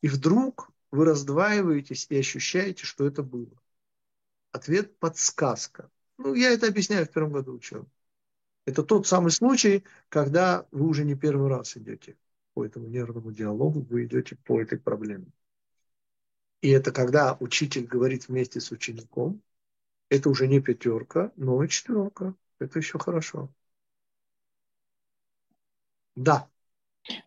[0.00, 3.56] И вдруг вы раздваиваетесь и ощущаете, что это было.
[4.50, 5.90] Ответ– подсказка.
[6.18, 7.86] Ну, я это объясняю в первом году учебы.
[8.64, 12.16] Это тот самый случай, когда вы уже не первый раз идете
[12.54, 15.26] по этому нервному диалогу, вы идете по этой проблеме.
[16.60, 19.42] И это когда учитель говорит вместе с учеником,
[20.10, 22.34] это уже не пятерка, но и четверка.
[22.60, 23.52] Это еще хорошо.
[26.16, 26.48] Да.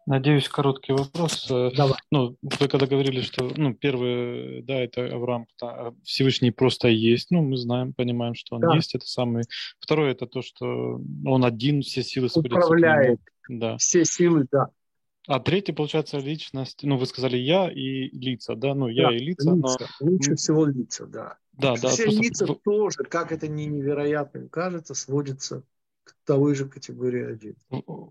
[0.05, 1.47] Надеюсь, короткий вопрос.
[1.51, 1.97] Э, Давай.
[2.09, 7.41] Ну, вы когда говорили, что ну, первый, да, это Авраам, да, Всевышний просто есть, ну,
[7.41, 8.75] мы знаем, понимаем, что он да.
[8.75, 9.43] есть, это самый.
[9.79, 13.19] Второе, это то, что он один, все силы Управляет
[13.49, 13.77] да.
[13.77, 14.67] все силы, да.
[15.27, 19.19] А третье, получается, личность, ну, вы сказали я и лица, да, ну, я да, и
[19.19, 19.87] лица, лица.
[19.99, 20.07] но...
[20.07, 21.37] Лучше всего лица, да.
[21.53, 21.89] Да, да.
[21.89, 22.21] Все просто...
[22.21, 25.63] лица тоже, как это не невероятно кажется, сводится
[26.25, 27.55] той же категории 1.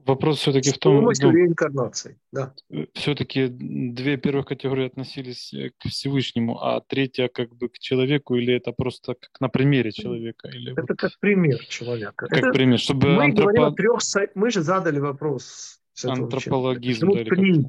[0.07, 1.15] Вопрос все-таки в том...
[1.15, 2.55] С ну, реинкарнации, да.
[2.95, 8.55] Все-таки две первых категории относились э, к Всевышнему, а третья как бы к человеку, или
[8.55, 10.49] это просто как на примере человека?
[10.49, 12.27] Или это как пример человека.
[12.27, 12.53] Как это...
[12.53, 13.09] пример, чтобы...
[13.09, 13.53] Мы, антропо...
[13.53, 14.01] говорим о трех...
[14.35, 15.81] мы же задали вопрос.
[16.03, 17.09] Антропологизм.
[17.09, 17.65] Почему, да, три?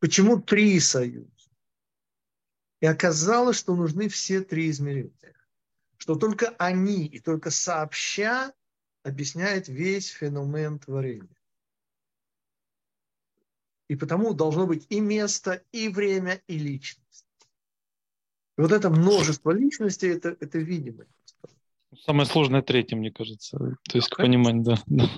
[0.00, 1.28] Почему три союза?
[2.80, 5.12] И оказалось, что нужны все три измерения
[6.02, 8.52] что только они и только сообща
[9.02, 11.28] объясняет весь феномен творения.
[13.88, 17.26] И потому должно быть и место, и время, и личность.
[18.56, 21.10] И вот это множество личностей, это, это видимость.
[22.00, 23.58] Самое сложное третье, мне кажется.
[23.58, 24.82] То есть, к пониманию, да.
[24.86, 25.08] да.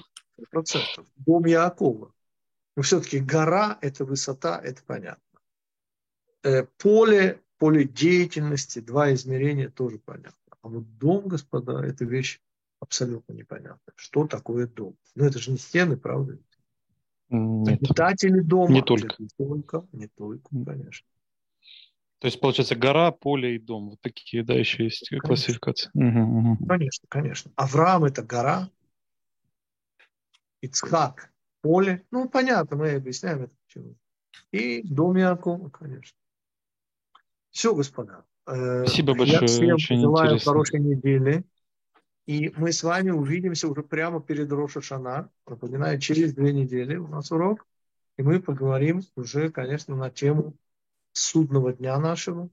[0.51, 1.07] Процентов.
[1.17, 2.13] Дом Якова.
[2.77, 5.23] Но все-таки гора– это высота, это понятно.
[6.43, 10.33] Э, поле, поле деятельности, два измерения тоже понятно.
[10.63, 12.41] А вот дом, господа, это вещь
[12.85, 13.95] абсолютно непонятная.
[13.97, 14.97] Что такое дом?
[15.15, 16.39] Ну, это же не стены, правда?
[17.29, 17.83] Нет.
[17.83, 18.73] Обитатели дома.
[18.73, 19.15] Не только.
[19.19, 21.07] Не только, не только, конечно.
[22.19, 23.91] То есть, получается, гора, поле и дом.
[23.91, 25.29] Вот такие, да, еще есть конечно.
[25.29, 25.91] классификации.
[25.95, 26.67] Угу, угу.
[26.67, 27.53] Конечно, конечно.
[27.57, 28.71] Авраам– это гора.
[30.63, 31.33] Ицхак–
[31.63, 32.05] поле.
[32.11, 33.97] Ну, понятно, мы объясняем это почему.
[34.53, 36.17] И дом Якова, конечно.
[37.51, 38.25] Все, господа.
[38.47, 39.41] Э, Спасибо большое.
[39.41, 40.53] Я всем Очень желаю интересно.
[40.53, 41.45] хорошей недели.
[42.27, 45.31] И мы с вами увидимся уже прямо перед Роша Шана.
[45.47, 47.67] Напоминаю, через две недели у нас урок.
[48.17, 50.57] И мы поговорим уже, конечно, на тему
[51.13, 52.49] судного дня нашего,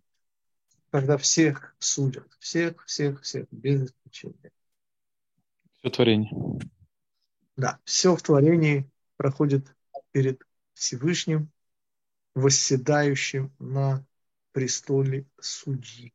[0.89, 4.51] когда всех судят, всех, всех, всех, без исключения.
[5.79, 6.59] Все творение.
[7.55, 9.73] Да, все в творении проходит
[10.11, 10.41] перед
[10.73, 11.49] Всевышним,
[12.35, 14.05] восседающим на
[14.51, 16.13] престоле судьи.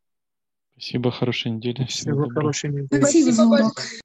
[0.78, 1.84] Спасибо, хорошей недели.
[1.84, 3.00] Всего, Всего хорошей недели.
[3.00, 3.80] Спасибо за урок.